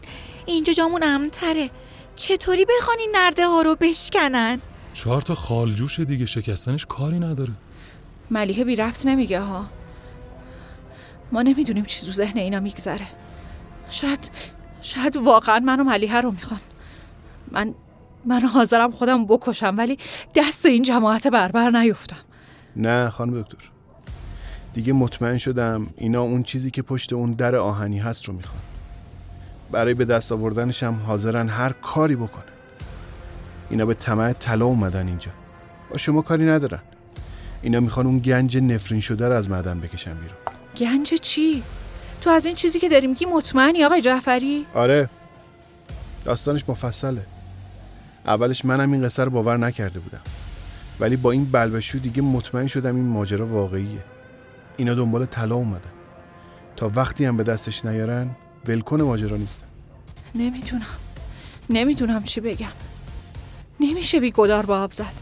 اینجا 0.46 0.72
جامون 0.72 1.02
امنتره. 1.02 1.70
چطوری 2.16 2.64
بخوان 2.64 2.98
این 2.98 3.10
نرده 3.14 3.46
ها 3.46 3.62
رو 3.62 3.76
بشکنن؟ 3.80 4.60
چهار 4.94 5.22
تا 5.22 5.34
خالجوش 5.34 6.00
دیگه 6.00 6.26
شکستنش 6.26 6.86
کاری 6.86 7.18
نداره. 7.18 7.52
ملیحه 8.30 8.64
بی 8.64 8.76
ربط 8.76 9.06
نمیگه 9.06 9.40
ها. 9.40 9.66
ما 11.32 11.42
نمی‌دونیم 11.42 11.84
چی 11.84 12.06
تو 12.06 12.12
ذهن 12.12 12.38
اینا 12.38 12.60
میگذره. 12.60 13.06
شاید 13.90 14.30
شاید 14.82 15.16
واقعا 15.16 15.58
منو 15.58 15.84
ملیحه 15.84 16.20
رو 16.20 16.30
می‌خوان. 16.30 16.60
من 17.50 17.74
من 18.26 18.40
حاضرم 18.40 18.90
خودم 18.90 19.26
بکشم 19.26 19.74
ولی 19.78 19.98
دست 20.34 20.66
این 20.66 20.82
جماعت 20.82 21.26
بربر 21.26 21.70
نیفتم. 21.70 22.16
نه 22.76 23.10
خانم 23.10 23.40
دکتر. 23.40 23.58
دیگه 24.74 24.92
مطمئن 24.92 25.38
شدم 25.38 25.86
اینا 25.96 26.22
اون 26.22 26.42
چیزی 26.42 26.70
که 26.70 26.82
پشت 26.82 27.12
اون 27.12 27.32
در 27.32 27.56
آهنی 27.56 27.98
هست 27.98 28.24
رو 28.24 28.34
می‌خوان. 28.34 28.62
برای 29.70 29.94
به 29.94 30.04
دست 30.04 30.32
آوردنش 30.32 30.82
هم 30.82 30.94
حاضرن 31.06 31.48
هر 31.48 31.72
کاری 31.72 32.16
بکنن. 32.16 32.44
اینا 33.70 33.86
به 33.86 33.94
طمع 33.94 34.32
طلا 34.32 34.64
اومدن 34.64 35.06
اینجا. 35.06 35.30
با 35.90 35.96
شما 35.96 36.22
کاری 36.22 36.44
ندارن. 36.44 36.80
اینا 37.62 37.80
می‌خوان 37.80 38.06
اون 38.06 38.18
گنج 38.18 38.56
نفرین 38.56 39.00
شده 39.00 39.28
رو 39.28 39.34
از 39.34 39.50
معدن 39.50 39.80
بکشن 39.80 40.14
بیرون. 40.14 40.36
گنج 40.76 41.14
چی؟ 41.14 41.62
تو 42.20 42.30
از 42.30 42.46
این 42.46 42.54
چیزی 42.54 42.78
که 42.78 42.88
داری 42.88 43.06
میگی 43.06 43.24
مطمئنی 43.24 43.84
آقای 43.84 44.02
جعفری؟ 44.02 44.66
آره. 44.74 45.08
داستانش 46.24 46.64
مفصله. 46.68 47.22
اولش 48.26 48.64
منم 48.64 48.92
این 48.92 49.02
قصه 49.02 49.24
رو 49.24 49.30
باور 49.30 49.56
نکرده 49.56 50.00
بودم. 50.00 50.20
ولی 51.00 51.16
با 51.16 51.30
این 51.30 51.44
بلبشو 51.44 51.98
دیگه 51.98 52.22
مطمئن 52.22 52.66
شدم 52.66 52.96
این 52.96 53.06
ماجرا 53.06 53.46
واقعیه. 53.46 54.04
اینا 54.76 54.94
دنبال 54.94 55.26
طلا 55.26 55.54
اومدن. 55.54 55.90
تا 56.76 56.90
وقتی 56.94 57.24
هم 57.24 57.36
به 57.36 57.42
دستش 57.42 57.84
نیارن 57.84 58.30
ولکن 58.68 59.02
ماجرا 59.02 59.36
نیستن 59.36 59.66
نمی‌تونم 60.34 60.86
نمی‌دونم 61.70 62.22
چی 62.22 62.40
بگم. 62.40 62.66
نمیشه 63.80 64.20
بی 64.20 64.30
گدار 64.30 64.66
با 64.66 64.78
آب 64.78 64.92
زد. 64.92 65.12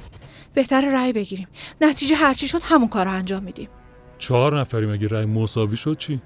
بهتر 0.54 0.92
رأی 0.92 1.12
بگیریم. 1.12 1.48
نتیجه 1.80 2.16
هرچی 2.16 2.48
شد 2.48 2.60
همون 2.64 2.88
کار 2.88 3.04
رو 3.04 3.12
انجام 3.12 3.42
میدیم. 3.42 3.68
چهار 4.18 4.60
نفریم. 4.60 4.92
اگه 4.92 5.08
رأی 5.08 5.24
مساوی 5.24 5.76
شد 5.76 5.98
چی؟ 5.98 6.20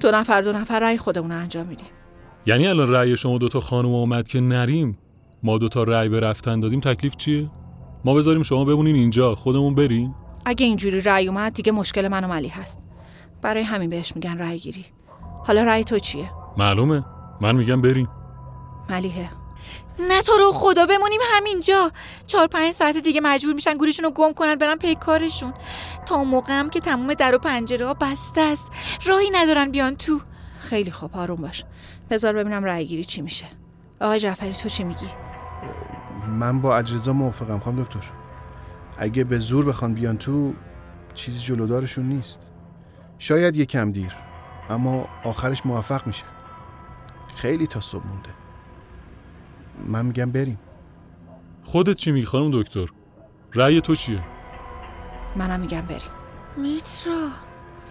دو 0.00 0.10
نفر 0.10 0.42
دو 0.42 0.52
نفر 0.52 0.80
رأی 0.80 0.98
خودمون 0.98 1.32
رو 1.32 1.38
انجام 1.38 1.66
میدیم. 1.66 1.86
یعنی 2.46 2.66
الان 2.66 2.90
رأی 2.90 3.16
شما 3.16 3.38
دوتا 3.38 3.60
خانم 3.60 3.88
اومد 3.88 4.28
که 4.28 4.40
نریم 4.40 4.98
ما 5.44 5.58
دوتا 5.58 5.82
رأی 5.82 6.08
به 6.08 6.20
رفتن 6.20 6.60
دادیم 6.60 6.80
تکلیف 6.80 7.16
چیه؟ 7.16 7.46
ما 8.04 8.14
بذاریم 8.14 8.42
شما 8.42 8.64
بمونین 8.64 8.96
اینجا 8.96 9.34
خودمون 9.34 9.74
بریم. 9.74 10.14
اگه 10.44 10.66
اینجوری 10.66 11.00
رأی 11.00 11.28
اومد 11.28 11.54
دیگه 11.54 11.72
مشکل 11.72 12.08
من 12.08 12.24
و 12.24 12.28
ملی 12.28 12.48
هست. 12.48 12.78
برای 13.42 13.62
همین 13.62 13.90
بهش 13.90 14.16
میگن 14.16 14.38
رأی 14.38 14.58
گیری. 14.58 14.84
حالا 15.46 15.64
رأی 15.64 15.84
تو 15.84 15.98
چیه؟ 15.98 16.30
معلومه. 16.56 17.04
من 17.40 17.56
میگم 17.56 17.82
بریم. 17.82 18.08
ملیحه. 18.90 19.30
نه 20.08 20.22
تو 20.22 20.32
رو 20.32 20.52
خدا 20.52 20.86
بمونیم 20.86 21.20
همینجا. 21.34 21.90
چهار 22.26 22.46
پنج 22.46 22.74
ساعت 22.74 22.96
دیگه 22.96 23.20
مجبور 23.20 23.54
میشن 23.54 23.76
گوریشون 23.76 24.04
رو 24.04 24.10
گم 24.10 24.32
کنن 24.32 24.54
برن 24.54 24.76
پی 24.76 24.94
کارشون. 24.94 25.54
تا 26.06 26.16
اون 26.16 26.28
موقع 26.28 26.52
هم 26.52 26.70
که 26.70 26.80
تمام 26.80 27.14
در 27.14 27.34
و 27.34 27.38
پنجره 27.38 27.86
ها 27.86 27.94
بسته 27.94 28.40
است. 28.40 28.72
راهی 29.04 29.30
ندارن 29.32 29.70
بیان 29.70 29.96
تو. 29.96 30.20
خیلی 30.58 30.90
خوب 30.90 31.10
آروم 31.16 31.42
باش. 31.42 31.64
بذار 32.10 32.32
ببینم 32.32 32.64
رأی 32.64 32.86
گیری 32.86 33.04
چی 33.04 33.22
میشه. 33.22 33.46
آقای 34.00 34.20
جعفری 34.20 34.52
تو 34.52 34.68
چی 34.68 34.84
میگی؟ 34.84 35.06
من 36.28 36.60
با 36.60 36.76
اجرزا 36.76 37.12
موافقم 37.12 37.58
خانم 37.58 37.82
دکتر. 37.82 38.10
اگه 38.98 39.24
به 39.24 39.38
زور 39.38 39.64
بخوان 39.64 39.94
بیان 39.94 40.18
تو 40.18 40.54
چیزی 41.14 41.40
جلودارشون 41.40 42.04
نیست. 42.04 42.40
شاید 43.18 43.56
یه 43.56 43.64
کم 43.64 43.92
دیر 43.92 44.16
اما 44.70 45.08
آخرش 45.24 45.66
موفق 45.66 46.06
میشن 46.06 46.26
خیلی 47.36 47.66
تا 47.66 47.80
صبح 47.80 48.06
مونده. 48.06 48.30
من 49.86 50.06
میگم 50.06 50.30
بریم. 50.30 50.58
خودت 51.64 51.96
چی 51.96 52.12
میگی 52.12 52.26
خانم 52.26 52.62
دکتر؟ 52.62 52.86
رأی 53.54 53.80
تو 53.80 53.94
چیه؟ 53.94 54.20
منم 55.36 55.60
میگم 55.60 55.80
بریم. 55.80 56.10
میترا. 56.56 57.28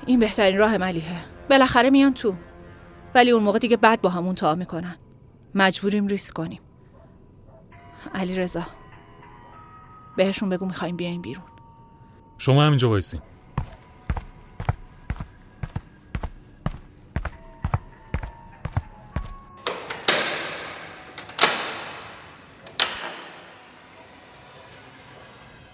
این 0.06 0.20
بهترین 0.20 0.58
راه 0.58 0.78
ملیحه. 0.78 1.26
بالاخره 1.50 1.90
میان 1.90 2.14
تو. 2.14 2.36
ولی 3.16 3.32
اون 3.32 3.44
موقع 3.44 3.60
دیگه 3.60 3.78
بعد 3.78 4.02
با 4.02 4.10
همون 4.10 4.36
تا 4.36 4.56
می‌کنن. 4.56 4.96
مجبوریم 5.56 6.08
ریسک 6.08 6.34
کنیم. 6.34 6.60
علی 8.14 8.36
رضا 8.36 8.64
بهشون 10.18 10.50
بگو 10.50 10.66
می‌خوایم 10.66 10.98
بیایم 10.98 11.22
بیرون. 11.22 11.44
شما 12.38 12.64
همینجا 12.64 12.90
وایسین. 12.90 13.22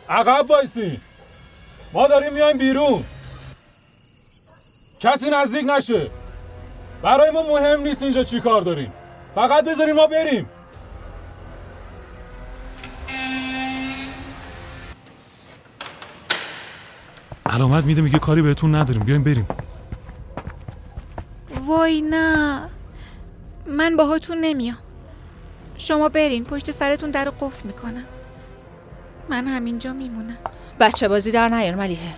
عقب 0.10 0.52
وایسین. 0.52 1.00
ما 1.94 2.08
داریم 2.08 2.34
میایم 2.34 2.58
بیرون. 2.58 3.04
کسی 5.00 5.30
نزدیک 5.30 5.66
نشه. 5.66 6.12
برای 7.04 7.32
ما 7.32 7.42
مهم 7.42 7.82
نیست 7.82 8.04
اینجا 8.04 8.24
چی 8.24 8.40
کار 8.40 8.62
داریم. 8.62 8.94
فقط 9.36 9.66
بذارین 9.66 9.96
ما 9.96 10.08
بریم. 10.08 10.48
علامت 17.60 17.84
میده 17.84 18.02
میگه 18.02 18.20
کاری 18.20 18.42
بهتون 18.42 18.76
نداریم. 18.76 19.04
بیایم 19.04 19.24
بریم. 19.24 19.48
وای 21.66 22.02
نه. 22.02 22.70
من 23.68 23.96
باهاتون 23.98 24.38
نمیام. 24.38 24.78
شما 25.78 26.10
برین 26.10 26.44
پشت 26.44 26.72
سرتون 26.72 27.12
در 27.12 27.30
قفل 27.30 27.68
می‌کنم. 27.68 28.06
من 29.30 29.48
همینجا 29.48 29.94
میمونم. 29.94 30.38
بچه 30.80 31.08
بازی 31.08 31.32
در 31.32 31.50
نیار 31.50 31.76
ملیحه. 31.76 32.16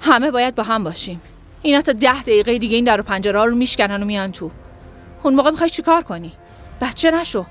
همه 0.00 0.30
باید 0.30 0.54
با 0.54 0.62
هم 0.62 0.84
باشیم. 0.84 1.20
اینا 1.62 1.80
تا 1.80 1.92
ده 1.92 2.22
دقیقه 2.22 2.58
دیگه 2.58 2.76
این 2.76 2.84
در 2.84 3.00
و 3.00 3.02
پنجره 3.02 3.38
ها 3.38 3.44
رو 3.44 3.54
میشکنن 3.54 4.02
و 4.02 4.06
میان 4.06 4.32
تو. 4.32 4.50
اون 5.22 5.34
موقع 5.34 5.50
می‌خوای 5.50 5.70
چیکار 5.70 6.02
کنی؟ 6.02 6.32
بچه 6.80 7.10
نشو. 7.10 7.46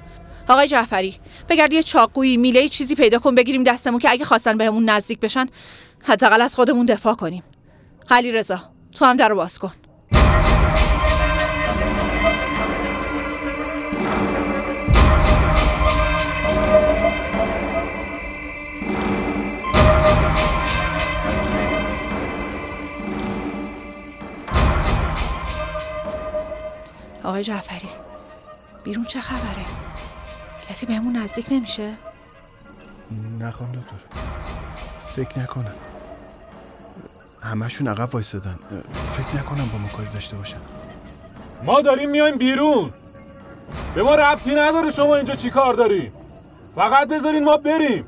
آقای 0.50 0.68
جعفری 0.68 1.16
بگرد 1.50 1.74
یه 1.74 1.84
چاقویی 1.84 2.38
میله 2.38 2.70
چیزی 2.70 2.96
پیدا 2.96 3.20
کن 3.20 3.36
بگیریم 3.36 3.64
دستمون 3.64 4.00
که 4.00 4.10
اگه 4.12 4.26
خواستن 4.26 4.58
بهمون 4.58 4.90
نزدیک 4.90 5.20
بشن 5.20 5.48
حداقل 6.08 6.42
از 6.42 6.56
خودمون 6.56 6.86
دفاع 6.86 7.16
کنیم 7.16 7.44
علی 8.10 8.32
رضا 8.32 8.60
تو 8.96 9.06
هم 9.06 9.18
در 9.18 9.34
باز 9.34 9.60
کن 9.60 9.72
آقای 27.24 27.44
جعفری 27.44 27.90
بیرون 28.86 29.04
چه 29.04 29.22
خبره؟ 29.22 29.66
کسی 30.70 30.86
بهمون 30.86 31.16
نزدیک 31.16 31.46
نمیشه؟ 31.52 31.94
نه 33.40 33.52
خانم 33.52 33.72
دکتر 33.72 34.18
فکر 35.16 35.40
نکنم 35.40 35.87
همشون 37.48 37.88
عقب 37.88 38.14
وایستدن 38.14 38.56
فکر 39.18 39.36
نکنم 39.36 39.66
با 39.66 39.78
ما 39.78 39.88
کاری 39.88 40.10
داشته 40.14 40.38
باشن. 40.38 40.58
ما 41.64 41.82
داریم 41.82 42.10
میایم 42.10 42.38
بیرون. 42.38 42.92
به 43.96 44.04
ما 44.04 44.16
ربطی 44.16 44.56
نداره 44.56 44.92
شما 44.92 45.16
اینجا 45.16 45.36
چی 45.36 45.50
کار 45.50 45.74
داری. 45.74 46.12
فقط 46.76 47.08
بذارین 47.08 47.44
ما 47.44 47.58
بریم. 47.58 48.06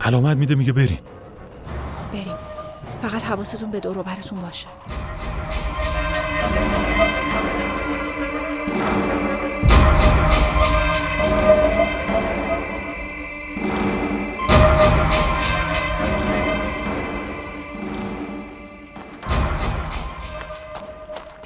علامت 0.00 0.36
میده 0.36 0.54
میگه 0.54 0.72
بریم. 0.72 0.98
بریم. 2.12 2.36
فقط 3.02 3.22
حواستون 3.22 3.70
به 3.70 3.80
دور 3.80 3.98
و 3.98 4.02
براتون 4.02 4.40
باشه. 4.40 4.66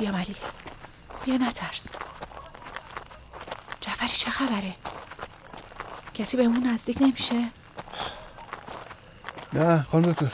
بیا 0.05 0.13
ملی 0.13 0.37
بیا 1.25 1.37
نترس. 1.37 1.87
جعفری 3.81 4.09
چه 4.09 4.31
خبره؟ 4.31 4.75
کسی 6.15 6.37
بهمون 6.37 6.67
نزدیک 6.67 7.03
نمیشه؟ 7.03 7.49
نه 9.53 9.87
خانم 9.93 10.13
دکتر. 10.13 10.33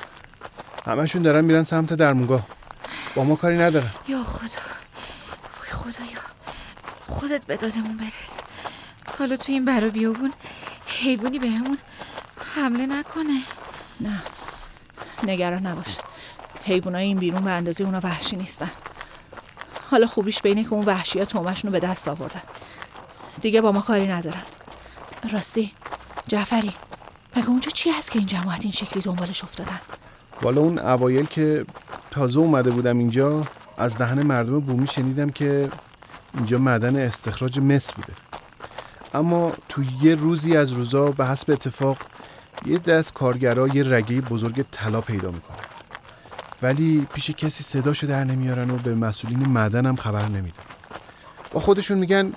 همشون 0.86 1.22
دارن 1.22 1.44
میرن 1.44 1.64
سمت 1.64 1.92
درمونگاه. 1.92 2.46
با 3.14 3.24
ما 3.24 3.36
کاری 3.36 3.58
ندارن. 3.58 3.90
یا 4.08 4.22
خدا. 4.24 4.62
وای 5.60 5.70
خدایا. 5.70 6.20
خودت 7.06 7.46
به 7.46 7.56
دادمون 7.56 7.96
برس. 7.96 8.40
حالا 9.18 9.36
تو 9.36 9.52
این 9.52 9.64
برا 9.64 9.88
بیابون 9.88 10.32
حیوانی 10.86 11.38
بهمون 11.38 11.78
حمله 12.56 12.86
نکنه. 12.86 13.42
نه. 14.00 14.22
نگران 15.22 15.66
نباش. 15.66 15.96
حیوانای 16.64 17.04
این 17.04 17.18
بیرون 17.18 17.44
به 17.44 17.50
اندازه 17.50 17.84
اونا 17.84 18.00
وحشی 18.00 18.36
نیستن. 18.36 18.70
حالا 19.90 20.06
خوبیش 20.06 20.42
بینه 20.42 20.64
که 20.64 20.72
اون 20.72 20.84
وحشی 20.84 21.18
ها 21.18 21.24
تومشون 21.24 21.72
رو 21.72 21.80
به 21.80 21.86
دست 21.86 22.08
آوردن. 22.08 22.42
دیگه 23.40 23.60
با 23.60 23.72
ما 23.72 23.80
کاری 23.80 24.08
ندارن. 24.08 24.42
راستی 25.32 25.72
جعفری 26.28 26.72
مگه 27.36 27.48
اونجا 27.48 27.70
چی 27.70 27.90
هست 27.90 28.10
که 28.10 28.18
این 28.18 28.28
جماعت 28.28 28.60
این 28.62 28.72
شکلی 28.72 29.02
دنبالش 29.02 29.44
افتادن؟ 29.44 29.80
والا 30.42 30.60
اون 30.60 30.78
اوایل 30.78 31.26
که 31.26 31.64
تازه 32.10 32.40
اومده 32.40 32.70
بودم 32.70 32.98
اینجا 32.98 33.46
از 33.78 33.98
دهن 33.98 34.22
مردم 34.22 34.60
بومی 34.60 34.86
شنیدم 34.86 35.30
که 35.30 35.70
اینجا 36.34 36.58
معدن 36.58 36.96
استخراج 36.96 37.58
مس 37.58 37.92
بوده. 37.92 38.12
اما 39.14 39.52
تو 39.68 39.82
یه 40.02 40.14
روزی 40.14 40.56
از 40.56 40.72
روزا 40.72 41.10
به 41.10 41.26
حسب 41.26 41.50
اتفاق 41.50 41.96
یه 42.66 42.78
دست 42.78 43.12
کارگرا 43.12 43.68
یه 43.68 43.94
رگه 43.94 44.20
بزرگ 44.20 44.64
طلا 44.72 45.00
پیدا 45.00 45.30
می‌کنن 45.30 45.59
ولی 46.62 47.06
پیش 47.14 47.30
کسی 47.30 47.64
صداشو 47.64 48.06
در 48.06 48.24
نمیارن 48.24 48.70
و 48.70 48.76
به 48.76 48.94
مسئولین 48.94 49.48
معدن 49.48 49.86
هم 49.86 49.96
خبر 49.96 50.24
نمیدن. 50.28 50.62
با 51.52 51.60
خودشون 51.60 51.98
میگن 51.98 52.32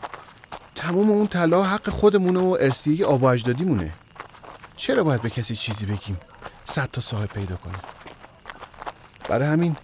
تمام 0.75 1.09
اون 1.09 1.27
طلا 1.27 1.63
حق 1.63 1.89
خودمونه 1.89 2.39
و 2.39 2.57
ارسیه 2.59 3.05
آب 3.05 3.23
و 3.23 3.25
اجدادیمونه. 3.25 3.91
چرا 4.75 5.03
باید 5.03 5.21
به 5.21 5.29
کسی 5.29 5.55
چیزی 5.55 5.85
بگیم؟ 5.85 6.17
صد 6.65 6.89
تا 6.91 7.01
صاحب 7.01 7.29
پیدا 7.29 7.55
کنیم. 7.55 7.79
برای 9.29 9.47
همین 9.47 9.75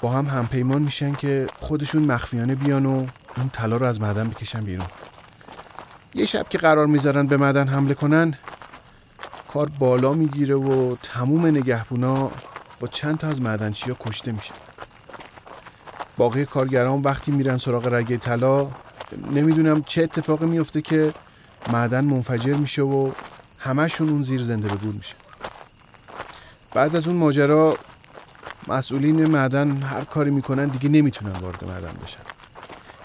با 0.00 0.12
هم 0.12 0.26
همپیمان 0.26 0.82
میشن 0.82 1.14
که 1.14 1.46
خودشون 1.54 2.04
مخفیانه 2.12 2.54
بیان 2.54 2.86
و 2.86 3.06
اون 3.36 3.48
طلا 3.52 3.76
رو 3.76 3.86
از 3.86 4.00
معدن 4.00 4.28
بکشن 4.28 4.64
بیرون. 4.64 4.86
یه 6.14 6.26
شب 6.26 6.48
که 6.48 6.58
قرار 6.58 6.86
می‌ذارن 6.86 7.26
به 7.26 7.36
معدن 7.36 7.68
حمله 7.68 7.94
کنن 7.94 8.38
کار 9.48 9.68
بالا 9.78 10.12
می‌گیره 10.12 10.54
و 10.54 10.96
تموم 11.02 11.46
نگهبونا 11.46 12.30
با 12.80 12.88
چند 12.88 13.18
تا 13.18 13.28
از 13.28 13.42
معدنچیا 13.42 13.96
کشته 14.00 14.32
میشن 14.32 14.54
باقی 16.16 16.44
کارگران 16.44 17.02
وقتی 17.02 17.32
میرن 17.32 17.58
سراغ 17.58 17.86
رگه 17.86 18.16
طلا 18.16 18.66
نمی‌دونم 19.32 19.82
چه 19.82 20.02
اتفاقی 20.02 20.46
میفته 20.46 20.82
که 20.82 21.14
معدن 21.72 22.04
منفجر 22.04 22.54
میشه 22.54 22.82
و 22.82 23.12
همشون 23.58 24.08
اون 24.08 24.22
زیر 24.22 24.42
زنده 24.42 24.68
به 24.68 24.76
گور 24.76 24.94
میشه. 24.94 25.14
بعد 26.74 26.96
از 26.96 27.06
اون 27.06 27.16
ماجرا 27.16 27.76
مسئولین 28.68 29.30
معدن 29.30 29.82
هر 29.82 30.04
کاری 30.04 30.30
می‌کنن 30.30 30.68
دیگه 30.68 30.88
نمی‌تونن 30.88 31.32
وارد 31.32 31.64
معدن 31.64 31.92
بشن. 32.04 32.20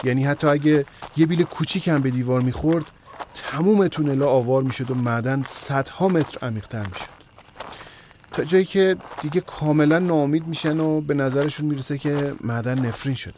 یعنی 0.03 0.25
حتی 0.25 0.47
اگه 0.47 0.85
یه 1.17 1.25
بیل 1.25 1.43
کوچیک 1.43 1.87
هم 1.87 2.01
به 2.01 2.09
دیوار 2.09 2.41
می‌خورد 2.41 2.85
تموم 3.35 3.87
تونلا 3.87 4.29
آوار 4.29 4.63
می‌شد 4.63 4.91
و 4.91 4.95
معدن 4.95 5.43
صدها 5.47 6.07
متر 6.07 6.47
عمیقتر 6.47 6.85
می‌شد. 6.85 7.08
تا 8.31 8.43
جایی 8.43 8.65
که 8.65 8.97
دیگه 9.21 9.41
کاملا 9.41 9.99
ناامید 9.99 10.47
میشن 10.47 10.79
و 10.79 11.01
به 11.01 11.13
نظرشون 11.13 11.65
می‌رسه 11.65 11.97
که 11.97 12.33
معدن 12.43 12.85
نفرین 12.85 13.15
شده. 13.15 13.33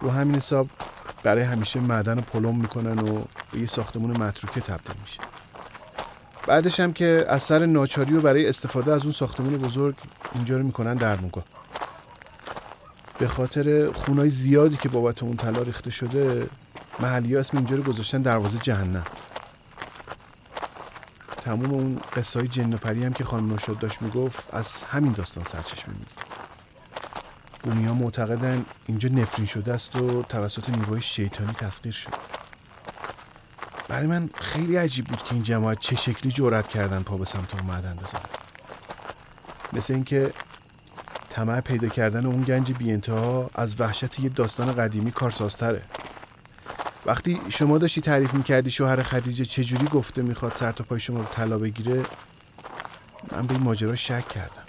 رو 0.00 0.10
همین 0.10 0.36
حساب 0.36 0.66
برای 1.22 1.42
همیشه 1.42 1.80
معدن 1.80 2.16
رو 2.16 2.22
پلم 2.22 2.60
می‌کنن 2.60 2.98
و 2.98 3.24
به 3.52 3.60
یه 3.60 3.66
ساختمون 3.66 4.10
متروکه 4.10 4.60
تبدیل 4.60 4.94
میشه. 5.02 5.20
بعدش 6.46 6.80
هم 6.80 6.92
که 6.92 7.26
از 7.28 7.42
سر 7.42 7.66
ناچاری 7.66 8.16
و 8.16 8.20
برای 8.20 8.48
استفاده 8.48 8.92
از 8.92 9.02
اون 9.02 9.12
ساختمون 9.12 9.56
بزرگ 9.56 9.94
اینجا 10.34 10.56
رو 10.56 10.62
می‌کنن 10.62 10.94
درمونگاه 10.94 11.44
به 13.18 13.28
خاطر 13.28 13.92
خونای 13.92 14.30
زیادی 14.30 14.76
که 14.76 14.88
بابت 14.88 15.22
اون 15.22 15.36
طلا 15.36 15.62
ریخته 15.62 15.90
شده 15.90 16.46
محلی 17.00 17.36
اسم 17.36 17.56
اینجا 17.56 17.76
رو 17.76 17.82
گذاشتن 17.82 18.22
دروازه 18.22 18.58
جهنم. 18.58 19.04
تموم 21.40 21.70
اون 21.70 22.00
قصه 22.16 22.38
های 22.38 22.48
جن 22.48 22.72
و 22.72 22.76
پری 22.76 23.04
هم 23.04 23.12
که 23.12 23.24
خانم 23.24 23.50
نوشاد 23.50 23.78
داشت 23.78 24.02
می‌گفت 24.02 24.54
از 24.54 24.82
همین 24.82 25.12
داستان 25.12 25.44
سرچشمه 25.44 25.94
می‌گیره. 25.94 26.30
بومی 27.62 27.86
ها 27.86 27.94
معتقدن 27.94 28.64
اینجا 28.86 29.08
نفرین 29.08 29.46
شده 29.46 29.74
است 29.74 29.96
و 29.96 30.22
توسط 30.22 30.70
نیروهای 30.70 31.00
شیطانی 31.00 31.52
تسخیر 31.52 31.92
شد 31.92 32.10
برای 33.88 34.06
من 34.06 34.30
خیلی 34.34 34.76
عجیب 34.76 35.04
بود 35.04 35.24
که 35.24 35.34
این 35.34 35.42
جماعت 35.42 35.80
چه 35.80 35.96
شکلی 35.96 36.32
جرأت 36.32 36.68
کردن 36.68 37.02
پا 37.02 37.16
به 37.16 37.24
سمت 37.24 37.54
اون 37.54 37.64
معدن 37.64 37.96
بزنن 37.96 38.20
مثل 39.72 39.94
اینکه 39.94 40.32
طمع 41.30 41.60
پیدا 41.60 41.88
کردن 41.88 42.26
اون 42.26 42.42
گنج 42.42 42.72
بی 42.72 42.92
انتها 42.92 43.50
از 43.54 43.80
وحشت 43.80 44.20
یه 44.20 44.28
داستان 44.28 44.74
قدیمی 44.74 45.10
کارسازتره. 45.10 45.82
وقتی 47.06 47.40
شما 47.48 47.78
داشتی 47.78 48.00
تعریف 48.00 48.34
می‌کردی 48.34 48.70
شوهر 48.70 49.02
خدیجه 49.02 49.44
چجوری 49.44 49.86
گفته 49.86 50.22
می‌خواد 50.22 50.52
سر 50.56 50.72
تا 50.72 50.84
پای 50.84 51.00
شما 51.00 51.18
رو 51.18 51.24
طلا 51.24 51.58
بگیره 51.58 52.04
من 53.32 53.46
به 53.46 53.54
این 53.54 53.62
ماجرا 53.62 53.96
شک 53.96 54.28
کردم. 54.28 54.62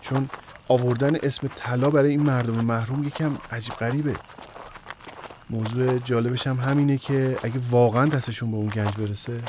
چون 0.00 0.28
آوردن 0.68 1.16
اسم 1.22 1.48
طلا 1.56 1.90
برای 1.90 2.10
این 2.10 2.22
مردم 2.22 2.64
محروم 2.64 3.04
یکم 3.04 3.30
عجیب 3.52 3.74
غریبه. 3.74 4.14
موضوع 5.50 5.98
جالبش 5.98 6.46
هم 6.46 6.56
همینه 6.56 6.98
که 6.98 7.38
اگه 7.42 7.60
واقعا 7.70 8.06
دستشون 8.06 8.50
به 8.50 8.56
اون 8.56 8.66
گنج 8.66 8.94
برسه 8.94 9.40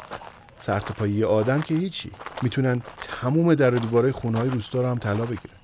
سر 0.60 0.80
تا 0.80 0.94
پای 0.94 1.12
یه 1.12 1.26
آدم 1.26 1.62
که 1.62 1.76
هیچی. 1.76 2.12
می‌تونن 2.42 2.82
تموم 3.22 3.56
در 3.56 3.76
و 3.76 3.80
دیوارای 3.80 4.12
خونه 4.12 4.38
های 4.38 4.50
روستا 4.50 4.82
رو 4.82 4.90
هم 4.90 4.98
طلا 4.98 5.26
بگیرن. 5.26 5.56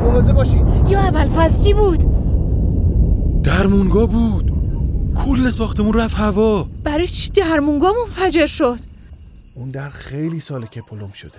مواظب 0.00 0.32
باشین. 0.32 0.86
یا 0.86 1.00
اول 1.00 1.64
چی 1.64 1.74
بود؟ 1.74 2.04
درمونگاه 3.42 4.06
بود. 4.06 4.49
کل 5.24 5.50
ساختمون 5.50 5.92
رفت 5.92 6.14
هوا. 6.14 6.62
برای 6.62 7.08
چی 7.08 7.30
درمونگاه 7.30 7.94
منفجر 7.96 8.46
شد؟ 8.46 8.78
اون 9.54 9.70
در 9.70 9.90
خیلی 9.90 10.40
ساله 10.40 10.66
که 10.66 10.82
پلم 10.82 11.10
شده. 11.10 11.38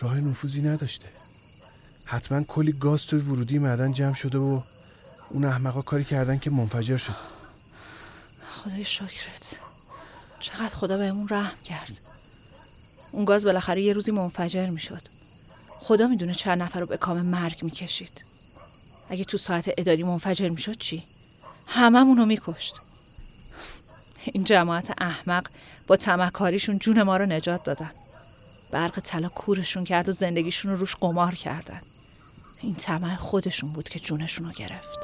راه 0.00 0.20
نفوذی 0.20 0.62
نداشته. 0.62 1.08
حتما 2.04 2.42
کلی 2.42 2.72
گاز 2.72 3.06
توی 3.06 3.20
ورودی 3.20 3.58
معدن 3.58 3.92
جمع 3.92 4.14
شده 4.14 4.38
و 4.38 4.60
اون 5.30 5.44
احمقا 5.44 5.82
کاری 5.82 6.04
کردن 6.04 6.38
که 6.38 6.50
منفجر 6.50 6.96
شد. 6.96 7.14
خدای 8.50 8.84
شکرت. 8.84 9.58
چقدر 10.40 10.74
خدا 10.74 10.98
بهمون 10.98 11.28
رحم 11.30 11.56
کرد. 11.64 12.00
اون 13.12 13.24
گاز 13.24 13.44
بالاخره 13.44 13.82
یه 13.82 13.92
روزی 13.92 14.10
منفجر 14.10 14.66
می‌شد. 14.66 15.02
خدا 15.68 16.06
می‌دونه 16.06 16.34
چند 16.34 16.62
نفر 16.62 16.80
رو 16.80 16.86
به 16.86 16.96
کام 16.96 17.22
مرگ 17.22 17.58
می‌کشید. 17.62 18.24
اگه 19.08 19.24
تو 19.24 19.36
ساعت 19.36 19.70
اداری 19.78 20.02
منفجر 20.02 20.48
می‌شد 20.48 20.78
چی؟ 20.78 21.04
هممون 21.74 22.16
رو 22.16 22.26
میکشت. 22.26 22.74
این 24.24 24.44
جماعت 24.44 24.92
احمق 24.98 25.46
با 25.86 25.96
تمکاریشون 25.96 26.78
جون 26.78 27.02
ما 27.02 27.16
رو 27.16 27.26
نجات 27.26 27.64
دادن. 27.64 27.90
برق 28.72 29.00
طلا 29.00 29.28
کورشون 29.28 29.84
کرد 29.84 30.08
و 30.08 30.12
زندگیشون 30.12 30.70
رو 30.70 30.76
روش 30.76 30.96
قمار 30.96 31.34
کردن. 31.34 31.80
این 32.62 32.74
طمع 32.74 33.16
خودشون 33.16 33.70
بود 33.72 33.88
که 33.88 33.98
جونشون 33.98 34.46
رو 34.46 34.52
گرفت. 34.52 34.98